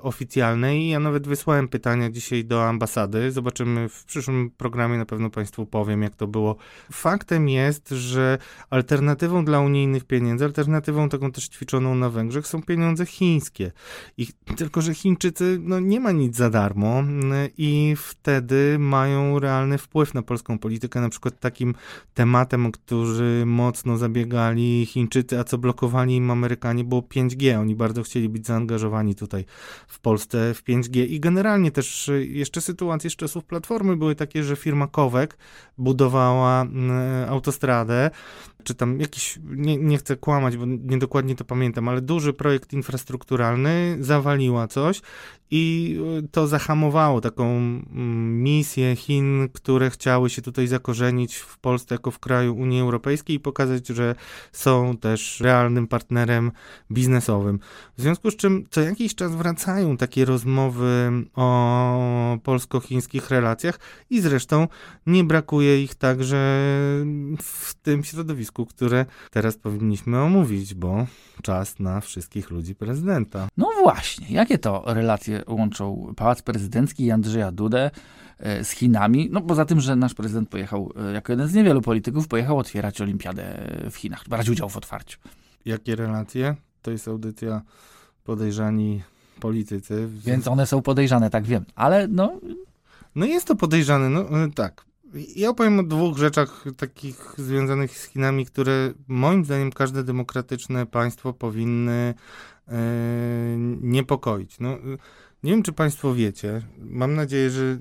[0.00, 0.88] oficjalnej.
[0.88, 3.32] Ja nawet wysłałem pytania dzisiaj do ambasady.
[3.32, 6.56] Zobaczymy w przyszłym programie, na pewno Państwu powiem, jak to było.
[6.92, 8.38] Faktem jest, że
[8.70, 13.72] alternatywą dla unijnych pieniędzy, alternatywą taką też ćwiczoną na Węgrzech są pieniądze chińskie.
[14.16, 17.02] I tylko, że Chińczycy, no nie ma nic za darmo
[17.58, 21.00] i wtedy mają realny wpływ na polską politykę.
[21.00, 21.74] Na przykład takim
[22.14, 28.02] tematem, o który mocno zabiegali Chińczycy, a co blokowali im Amerykanie, było 5G oni bardzo
[28.02, 29.44] chcieli być zaangażowani tutaj
[29.88, 34.44] w Polsce w 5G i generalnie też y, jeszcze sytuacje z czasów Platformy były takie,
[34.44, 35.38] że firma Kowek
[35.78, 38.10] budowała mm, autostradę,
[38.64, 43.96] czy tam jakiś, nie, nie chcę kłamać, bo niedokładnie to pamiętam, ale duży projekt infrastrukturalny
[44.00, 45.02] zawaliła coś
[45.54, 51.94] i y, to zahamowało taką mm, misję Chin, które chciały się tutaj zakorzenić w Polsce
[51.94, 54.14] jako w kraju Unii Europejskiej i pokazać, że
[54.52, 56.52] są też realnym partnerem
[56.90, 57.58] biznesowym.
[57.96, 63.78] W związku z czym co jakiś czas wracają takie rozmowy o polsko-chińskich relacjach
[64.10, 64.68] i zresztą
[65.06, 66.36] nie brakuje ich także
[67.42, 71.06] w tym środowisku, które teraz powinniśmy omówić, bo
[71.42, 73.48] czas na wszystkich ludzi prezydenta.
[73.56, 77.90] No właśnie, jakie to relacje łączą Pałac Prezydencki i Andrzeja Dudę
[78.38, 79.28] e, z Chinami.
[79.32, 83.00] No poza tym, że nasz prezydent pojechał, e, jako jeden z niewielu polityków, pojechał otwierać
[83.00, 85.18] olimpiadę w Chinach, brać udział w otwarciu.
[85.64, 86.56] Jakie relacje?
[86.82, 87.62] To jest audycja
[88.24, 89.02] podejrzani
[89.40, 90.08] politycy.
[90.24, 91.64] Więc one są podejrzane, tak wiem.
[91.74, 92.40] Ale no...
[93.14, 94.84] No jest to podejrzane, no e, tak.
[95.36, 101.32] Ja opowiem o dwóch rzeczach takich związanych z Chinami, które moim zdaniem każde demokratyczne państwo
[101.32, 102.14] powinny
[102.68, 102.74] e,
[103.80, 104.60] niepokoić.
[104.60, 104.78] No,
[105.42, 107.78] nie wiem, czy Państwo wiecie, mam nadzieję, że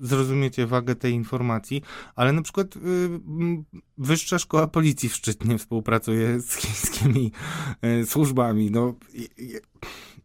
[0.00, 1.82] zrozumiecie wagę tej informacji,
[2.16, 2.80] ale na przykład y,
[3.98, 7.32] Wyższa Szkoła Policji w Szczytnie współpracuje z chińskimi
[8.02, 8.70] y, służbami.
[8.70, 8.94] No,
[9.38, 9.60] y,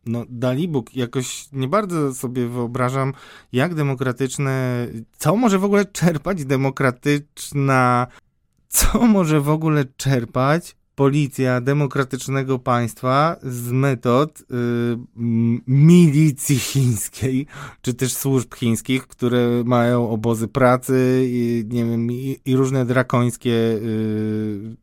[0.06, 3.14] no Dalibóg, jakoś nie bardzo sobie wyobrażam,
[3.54, 8.08] jak demokratyczne, co może w ogóle czerpać demokratyczna,
[8.68, 14.46] co może w ogóle czerpać policja demokratycznego państwa z metod y,
[15.68, 17.48] milicji chińskiej,
[17.82, 23.52] czy też służb chińskich, które mają obozy pracy i, nie wiem, i, i różne drakońskie
[23.52, 24.76] y,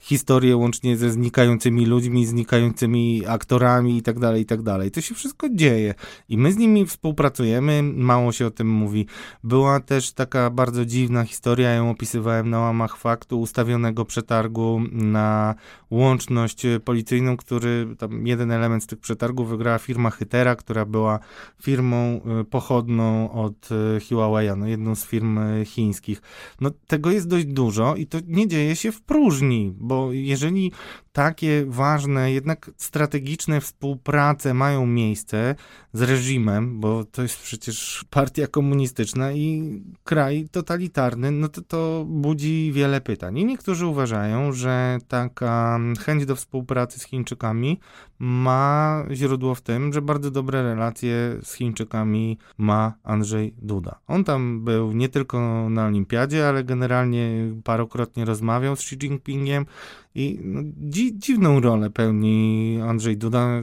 [0.00, 4.60] historie łącznie ze znikającymi ludźmi, znikającymi aktorami i tak dalej, i tak.
[4.92, 5.94] To się wszystko dzieje
[6.28, 9.06] i my z nimi współpracujemy, mało się o tym mówi.
[9.44, 15.53] Była też taka bardzo dziwna historia, ją opisywałem na łamach faktu ustawionego przetargu na
[15.90, 21.18] łączność policyjną, który tam jeden element z tych przetargów wygrała firma Hytera, która była
[21.62, 26.22] firmą y, pochodną od y, Huawei, no jedną z firm chińskich.
[26.60, 30.72] No tego jest dość dużo i to nie dzieje się w próżni, bo jeżeli
[31.14, 35.54] takie ważne, jednak strategiczne współprace mają miejsce
[35.92, 42.72] z reżimem, bo to jest przecież partia komunistyczna i kraj totalitarny, no to to budzi
[42.74, 43.38] wiele pytań.
[43.38, 47.80] I niektórzy uważają, że taka chęć do współpracy z Chińczykami
[48.18, 53.98] ma źródło w tym, że bardzo dobre relacje z Chińczykami ma Andrzej Duda.
[54.06, 59.66] On tam był nie tylko na olimpiadzie, ale generalnie parokrotnie rozmawiał z Xi Jinpingiem
[60.14, 63.62] i no, dzi dziwną rolę pełni Andrzej Duda.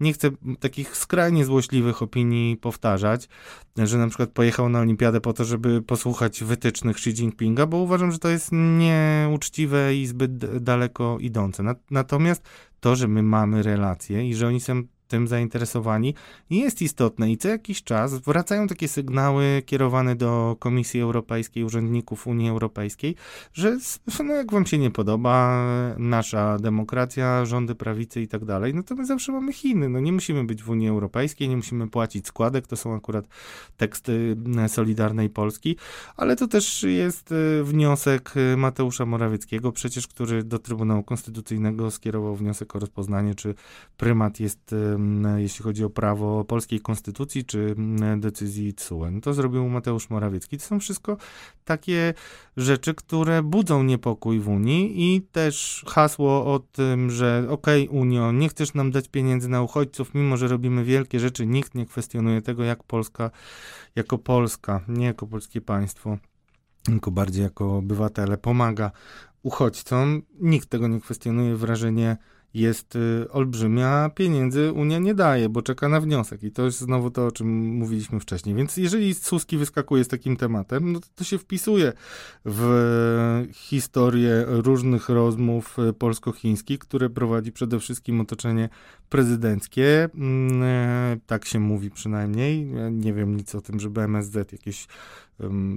[0.00, 3.28] Nie chcę takich skrajnie złośliwych opinii powtarzać,
[3.76, 8.12] że na przykład pojechał na olimpiadę po to, żeby posłuchać wytycznych Xi Jinpinga, bo uważam,
[8.12, 11.62] że to jest nieuczciwe i zbyt daleko idące.
[11.90, 12.48] Natomiast
[12.80, 16.14] to, że my mamy relacje i że oni są tym zainteresowani
[16.50, 22.48] jest istotne i co jakiś czas wracają takie sygnały kierowane do Komisji Europejskiej, urzędników Unii
[22.50, 23.16] Europejskiej,
[23.52, 23.78] że
[24.24, 25.66] no jak wam się nie podoba
[25.98, 29.88] nasza demokracja, rządy prawicy i tak dalej, no to my zawsze mamy Chiny.
[29.88, 33.28] No nie musimy być w Unii Europejskiej, nie musimy płacić składek, to są akurat
[33.76, 34.36] teksty
[34.68, 35.76] Solidarnej Polski,
[36.16, 42.76] ale to też jest e, wniosek Mateusza Morawieckiego, przecież który do Trybunału Konstytucyjnego skierował wniosek
[42.76, 43.54] o rozpoznanie, czy
[43.96, 44.74] prymat jest
[45.36, 47.74] jeśli chodzi o prawo polskiej konstytucji czy
[48.16, 49.20] decyzji TSUE.
[49.22, 50.58] To zrobił Mateusz Morawiecki.
[50.58, 51.16] To są wszystko
[51.64, 52.14] takie
[52.56, 58.32] rzeczy, które budzą niepokój w Unii i też hasło o tym, że okej okay, Unio,
[58.32, 62.42] nie chcesz nam dać pieniędzy na uchodźców, mimo że robimy wielkie rzeczy, nikt nie kwestionuje
[62.42, 63.30] tego, jak Polska
[63.96, 66.18] jako Polska, nie jako polskie państwo,
[66.84, 68.90] tylko bardziej jako obywatele pomaga
[69.42, 70.22] uchodźcom.
[70.40, 72.16] Nikt tego nie kwestionuje, wrażenie
[72.54, 76.42] jest y, olbrzymia, pieniędzy Unia nie daje, bo czeka na wniosek.
[76.42, 78.54] I to jest znowu to, o czym mówiliśmy wcześniej.
[78.54, 81.92] Więc jeżeli Suski wyskakuje z takim tematem, no to, to się wpisuje
[82.44, 88.68] w historię różnych rozmów y, polsko-chińskich, które prowadzi przede wszystkim otoczenie
[89.08, 90.08] prezydenckie.
[90.14, 92.70] Mm, e, tak się mówi przynajmniej.
[92.70, 94.86] Ja nie wiem nic o tym, żeby MSZ jakieś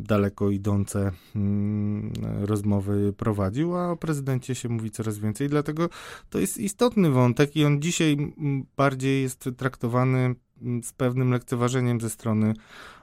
[0.01, 5.89] daleko idące mm, rozmowy prowadził, a o prezydencie się mówi coraz więcej, dlatego
[6.30, 8.34] to jest istotny wątek i on dzisiaj
[8.78, 10.36] bardziej jest traktowany
[10.84, 12.53] z pewnym lekceważeniem ze strony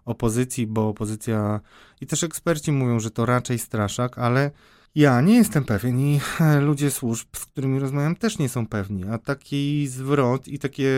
[0.05, 1.61] opozycji, bo opozycja
[2.01, 4.51] i też eksperci mówią, że to raczej straszak, ale
[4.95, 6.21] ja nie jestem pewien i
[6.61, 10.93] ludzie służb, z którymi rozmawiam, też nie są pewni, a taki zwrot i takie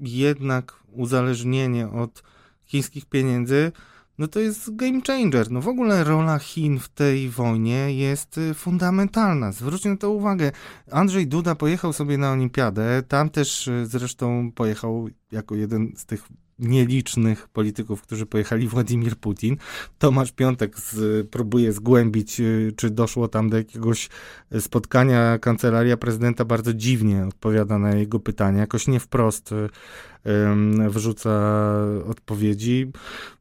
[0.00, 2.22] jednak uzależnienie od
[2.64, 3.72] chińskich pieniędzy
[4.20, 5.50] no to jest game changer.
[5.50, 9.52] No w ogóle rola Chin w tej wojnie jest y, fundamentalna.
[9.52, 10.52] Zwróćcie na to uwagę.
[10.90, 16.28] Andrzej Duda pojechał sobie na olimpiadę, tam też y, zresztą pojechał jako jeden z tych
[16.60, 19.56] nielicznych polityków, którzy pojechali Władimir Putin.
[19.98, 24.08] Tomasz Piątek z, próbuje zgłębić, y, czy doszło tam do jakiegoś
[24.60, 25.38] spotkania.
[25.38, 29.54] Kancelaria prezydenta bardzo dziwnie odpowiada na jego pytania, jakoś nie wprost
[30.88, 31.30] wrzuca
[32.06, 32.92] odpowiedzi.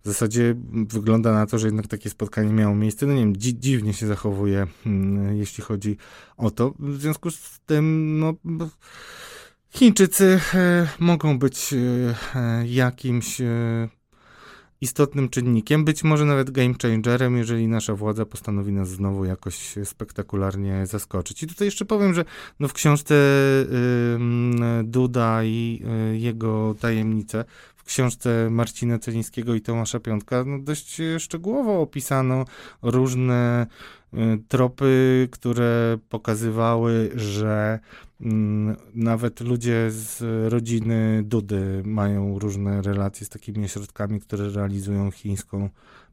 [0.04, 3.06] W zasadzie wygląda na to, że jednak takie spotkanie miało miejsce.
[3.06, 5.98] No nie wiem, dzi dziwnie się zachowuje, mm, jeśli chodzi
[6.38, 6.74] o to.
[6.80, 8.34] W związku z tym, no
[9.72, 13.90] Chińczycy e, mogą być e, jakimś e,
[14.82, 20.86] istotnym czynnikiem, być może nawet game changerem, jeżeli nasza władza postanowi nas znowu jakoś spektakularnie
[20.88, 21.44] zaskoczyć.
[21.44, 22.26] I tutaj jeszcze powiem, że
[22.60, 23.16] no w książce
[24.84, 27.46] Duda i jego tajemnice,
[27.76, 32.46] w książce Marcina Celińskiego i Tomasza Piątka, no dość szczegółowo opisano
[32.82, 33.68] różne
[34.48, 37.80] tropy, które pokazywały, że
[38.22, 45.70] Mm, nawet ludzie z rodziny Dudy mają różne relacje z takimi ośrodkami, które realizują chińską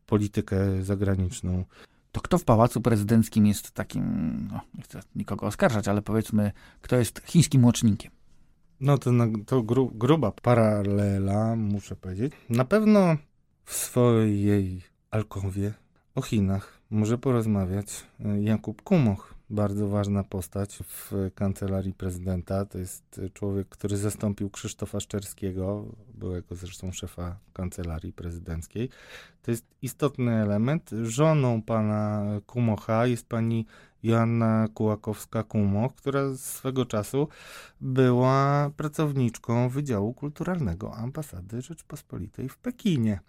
[0.06, 1.64] politykę zagraniczną.
[2.12, 4.02] To kto w pałacu prezydenckim jest takim,
[4.52, 8.12] no, nie chcę nikogo oskarżać, ale powiedzmy, kto jest chińskim łącznikiem?
[8.80, 9.10] No to,
[9.46, 12.32] to gru, gruba paralela, muszę powiedzieć.
[12.48, 13.16] Na pewno
[13.64, 15.74] w swojej alkowie
[16.14, 17.86] o Chinach może porozmawiać
[18.24, 22.64] e, Jakub Kumoch bardzo ważna postać w kancelarii prezydenta.
[22.64, 25.84] To jest człowiek, który zastąpił Krzysztofa Szczerskiego,
[26.14, 28.88] byłego zresztą szefa kancelarii prezydenckiej.
[29.42, 30.90] To jest istotny element.
[31.02, 33.66] Żoną pana Kumocha jest pani
[34.02, 37.28] Joanna Kułakowska-Kumoch, która swego czasu
[37.80, 43.20] była pracowniczką Wydziału Kulturalnego Ambasady Rzeczpospolitej w Pekinie.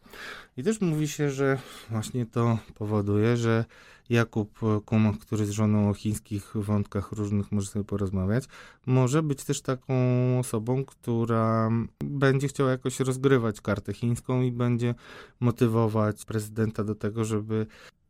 [0.58, 1.58] I też mówi się, że
[1.90, 3.66] właśnie to powoduje, że
[4.10, 8.44] Jakub Kumoch, który z żoną o chińskich wątkach różnych może sobie porozmawiać,
[8.86, 9.94] może być też taką
[10.40, 11.70] osobą, która
[12.04, 14.96] będzie chciała jakoś rozgrywać kartę chińską i będzie
[15.40, 17.68] motywować prezydenta do tego, żeby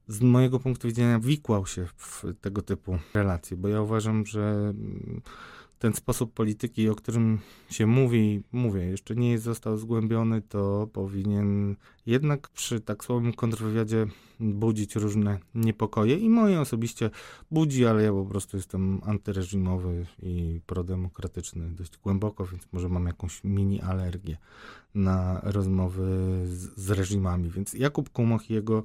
[0.08, 4.74] z mojego punktu widzenia wikłał się w tego typu relacje, bo ja uważam, że
[5.80, 11.75] ten sposób polityki, o którym się mówi, mówię, jeszcze nie został zgłębiony, to powinien
[12.05, 14.05] jednak przy tak słabym kontrwywiadzie
[14.39, 17.09] budzić różne niepokoje i moje osobiście
[17.51, 23.43] budzi, ale ja po prostu jestem antyreżimowy i prodemokratyczny dość głęboko, więc może mam jakąś
[23.43, 24.38] mini alergię
[24.98, 26.04] na rozmowy
[26.45, 27.50] z, z reżimami.
[27.50, 28.84] Więc Jakub Kumoch i jego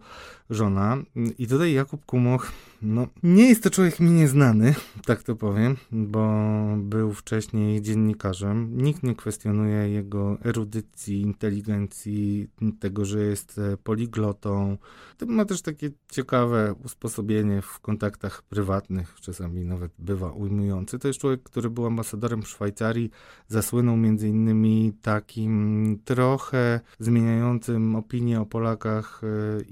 [0.51, 0.97] żona.
[1.39, 2.53] I tutaj Jakub Kumoch,
[2.83, 4.75] no nie jest to człowiek mi nieznany,
[5.07, 6.45] tak to powiem, bo
[6.77, 8.83] był wcześniej dziennikarzem.
[8.83, 12.49] Nikt nie kwestionuje jego erudycji, inteligencji,
[12.81, 14.79] tego, że jest e, poliglotą.
[15.27, 20.99] Ma też takie ciekawe usposobienie w kontaktach prywatnych, czasami nawet bywa ujmujący.
[20.99, 23.11] To jest człowiek, który był ambasadorem Szwajcarii,
[23.49, 29.21] zasłynął między innymi takim trochę zmieniającym opinię o Polakach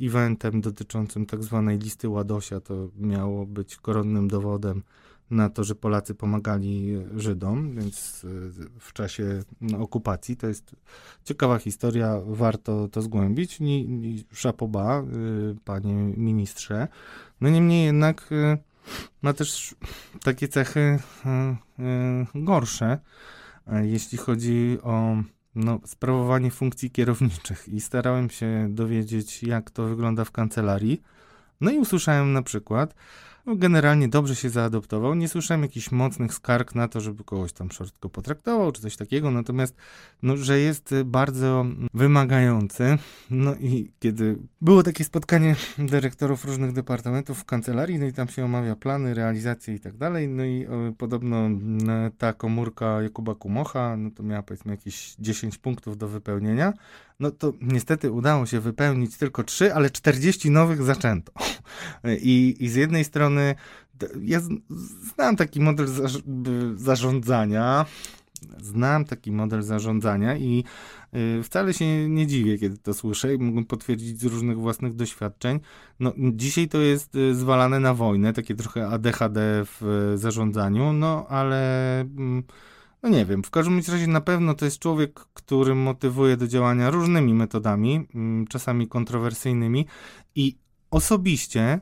[0.01, 2.61] e, eventem dotyczącym tak zwanej listy Ładosia.
[2.61, 4.83] To miało być koronnym dowodem
[5.31, 8.29] na to, że Polacy pomagali Żydom, więc e,
[8.79, 10.77] w czasie no, okupacji to jest
[11.25, 13.59] ciekawa historia, warto to zgłębić.
[14.33, 15.05] Szapoba,
[15.65, 16.89] panie ministrze.
[17.41, 18.59] No niemniej jednak e,
[19.23, 19.75] ma też
[20.23, 20.99] takie cechy
[22.35, 22.99] gorsze,
[23.83, 25.17] jeśli chodzi o
[25.55, 31.03] no, sprawowanie funkcji kierowniczych i starałem się dowiedzieć, jak to wygląda w kancelarii.
[31.61, 32.95] No i usłyszałem na przykład,
[33.51, 35.15] no generalnie dobrze się zaadoptował.
[35.15, 39.31] Nie słyszałem jakichś mocnych skarg na to, żeby kogoś tam szorstko potraktował, czy coś takiego,
[39.31, 39.77] natomiast,
[40.23, 42.99] no, że jest bardzo wymagający.
[43.31, 48.45] No i kiedy było takie spotkanie dyrektorów różnych departamentów w kancelarii, no i tam się
[48.45, 50.67] omawia plany, realizacje i tak dalej, no i
[50.99, 51.49] podobno
[52.19, 56.73] ta komórka Jakuba Kumocha, no to miała powiedzmy jakieś 10 punktów do wypełnienia,
[57.21, 61.33] no to niestety udało się wypełnić tylko 3, ale 40 nowych zaczęto.
[62.23, 63.55] I, i z jednej strony
[64.23, 64.41] ja
[65.15, 65.87] znam taki model
[66.77, 67.87] zarządzania,
[68.63, 70.65] znam taki model zarządzania i
[71.39, 75.61] y, wcale się nie dziwię, kiedy to słyszę i mogę potwierdzić z różnych własnych doświadczeń.
[76.01, 82.01] No, dzisiaj to jest y, zwalane na wojnę, takie trochę ADHD w zarządzaniu, no ale
[82.01, 82.43] mm,
[83.03, 86.91] no nie wiem, w każdym razie na pewno to jest człowiek, który motywuje do działania
[86.91, 89.87] różnymi metodami, mm, czasami kontrowersyjnymi
[90.35, 90.59] i
[90.91, 91.81] osobiście,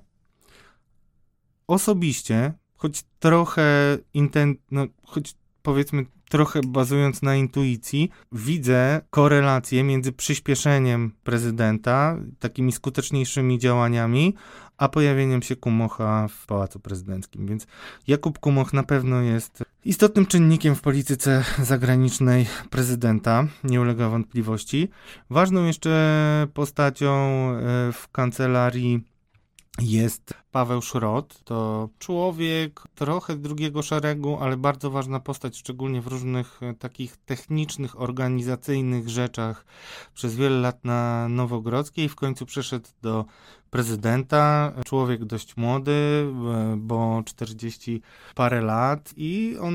[1.66, 5.34] osobiście, choć trochę inten, no, choć
[5.68, 14.34] powiedzmy trochę bazując na intuicji, widzę korelację między przyspieszeniem prezydenta, takimi skuteczniejszymi działaniami,
[14.78, 17.46] a pojawieniem się Kumocha w Pałacu Prezydenckim.
[17.46, 17.66] Więc
[18.06, 24.88] Jakub Kumoch na pewno jest istotnym czynnikiem w polityce zagranicznej prezydenta, nie ulega wątpliwości.
[25.30, 29.04] Ważną jeszcze postacią e, w kancelarii
[29.80, 31.44] jest Paweł Szrot.
[31.44, 38.00] To człowiek trochę drugiego szeregu, ale bardzo ważna postać, szczególnie w różnych e, takich technicznych,
[38.00, 39.64] organizacyjnych rzeczach.
[40.14, 43.24] Przez wiele lat na Nowogrodzkiej, w końcu przeszedł do
[43.70, 44.72] prezydenta.
[44.84, 48.02] Człowiek dość młody, e, bo 40
[48.34, 49.74] parę lat i on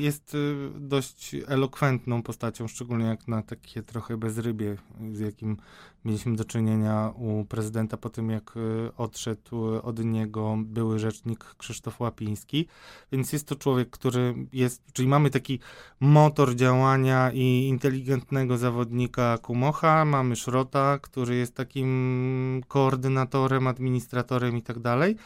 [0.00, 4.76] jest e, dość elokwentną postacią, szczególnie jak na takie trochę bezrybie,
[5.12, 5.56] z jakim
[6.04, 12.00] mieliśmy do czynienia u prezydenta po tym, jak e, odszedł od niego były rzecznik Krzysztof
[12.00, 12.66] Łapiński.
[13.12, 15.60] Więc jest to człowiek, który jest, czyli mamy taki
[16.00, 24.78] motor działania i inteligentnego zawodnika Kumocha, mamy Szrota, który jest takim koordynatorem, administratorem i tak
[24.78, 25.16] dalej.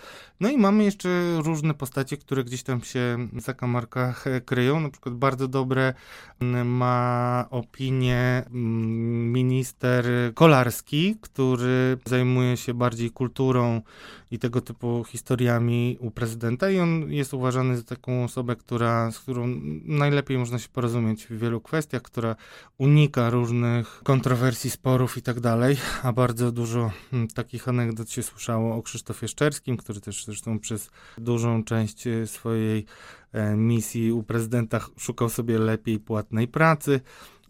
[0.41, 1.09] No i mamy jeszcze
[1.43, 4.81] różne postacie, które gdzieś tam się w zakamarkach kryją.
[4.81, 5.95] Na przykład bardzo dobre
[6.41, 10.07] mm, ma opinię mm, minister
[10.65, 13.83] Kolarski, który zajmuje się bardziej kulturą
[14.31, 19.19] i tego typu historiami u prezydenta i on jest uważany za taką osobę, która, z
[19.19, 22.37] którą najlepiej można się porozumieć w wielu kwestiach, która
[22.79, 28.77] unika różnych kontrowersji, sporów i tak dalej, a bardzo dużo mm, takich anegdot się słyszało
[28.77, 32.87] o Krzysztofie Szczerskim, który też zresztą przez dużą część e, swojej
[33.33, 37.01] e, misji u prezydenta szukał sobie lepiej płatnej pracy.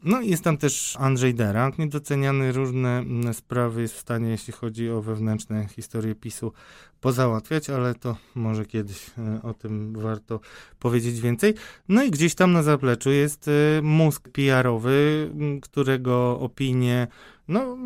[0.05, 4.53] No i jest tam też Andrzej Derak, niedoceniany różne mm, sprawy jest w stanie, jeśli
[4.53, 6.53] chodzi o wewnętrzne historie PiSu,
[7.01, 10.41] pozałatwiać, ale to może kiedyś e, o tym warto
[10.79, 11.55] powiedzieć więcej.
[11.89, 15.31] No i gdzieś tam na zapleczu jest e, mózg PR-owy,
[15.63, 17.07] którego opinie,
[17.49, 17.77] no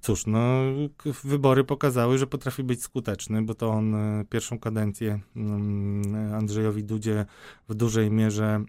[0.00, 0.62] cóż, no
[1.24, 5.20] wybory pokazały, że potrafi być skuteczny, bo to on e, pierwszą kadencję
[6.34, 7.26] Andrzejowi Dudzie
[7.68, 8.64] w dużej mierze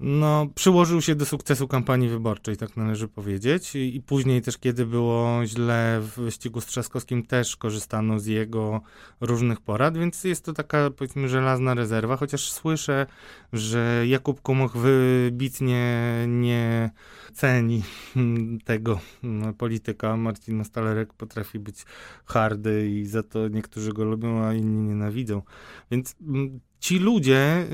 [0.00, 3.76] no, przyłożył się do sukcesu kampanii wyborczej, tak należy powiedzieć.
[3.76, 8.80] I, później też, kiedy było źle w wyścigu z Trzaskowskim, też korzystano z jego
[9.20, 13.06] różnych porad, więc jest to taka, powiedzmy, żelazna rezerwa, chociaż słyszę,
[13.52, 16.90] że Jakub Kumoch wybitnie nie
[17.34, 17.82] ceni
[18.64, 20.16] tego no, polityka.
[20.16, 21.84] Marcin Stalerek potrafi być
[22.24, 25.42] hardy i za to niektórzy go lubią, a inni nienawidzą.
[25.90, 27.66] Więc mm, ci ludzie,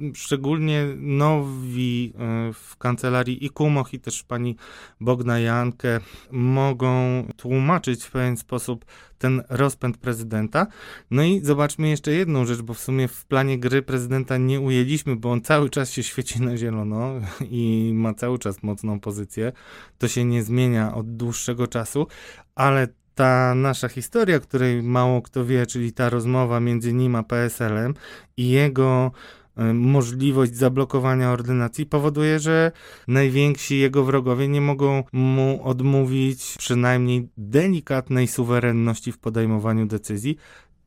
[0.00, 2.12] y, szczególnie nowi
[2.50, 4.56] y, w kancelarii i Kumoch i też pani
[5.00, 6.00] Bogna Jankę
[6.30, 8.84] mogą tłumaczyć w pewien sposób
[9.18, 10.66] ten rozpęd prezydenta.
[11.10, 15.16] No i zobaczmy jeszcze jedną rzecz, bo w sumie w planie gry prezydenta nie ujęliśmy,
[15.16, 17.14] bo on cały czas się świeci na zielono
[17.50, 19.52] i ma cały czas mocną pozycję.
[19.98, 22.06] To się nie zmienia od dłuższego czasu,
[22.54, 27.94] ale ta nasza historia, której mało kto wie, czyli ta rozmowa między nim a PSL-em
[28.36, 29.12] i jego
[29.58, 32.72] y, możliwość zablokowania ordynacji powoduje, że
[33.08, 40.36] najwięksi jego wrogowie nie mogą mu odmówić przynajmniej delikatnej suwerenności w podejmowaniu decyzji.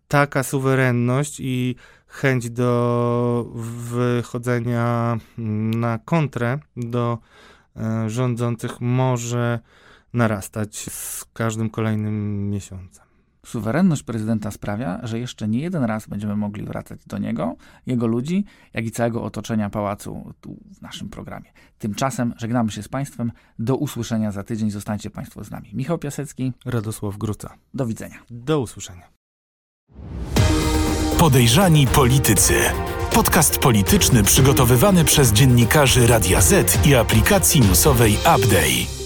[0.07, 1.75] Taka suwerenność i
[2.07, 5.17] chęć do wychodzenia
[5.75, 7.17] na kontrę do
[7.77, 9.59] y, rządzących może
[10.13, 13.09] narastać z każdym kolejnym miesiącem.
[13.45, 17.55] Suwerenność prezydenta sprawia, że jeszcze nie jeden raz będziemy mogli wracać do niego,
[17.85, 21.51] jego ludzi, jak i całego otoczenia pałacu tu w naszym programie.
[21.77, 23.31] Tymczasem żegnamy się z Państwem.
[23.59, 24.71] Do usłyszenia za tydzień.
[24.71, 25.69] Zostańcie Państwo z nami.
[25.73, 26.53] Michał Piasecki.
[26.65, 27.53] Radosław Gruca.
[27.73, 28.19] Do widzenia.
[28.29, 29.09] Do usłyszenia.
[31.19, 32.53] Podejrzani politycy.
[33.13, 38.98] Podcast polityczny przygotowywany przez dziennikarzy Radia Z i aplikacji newsowej Update.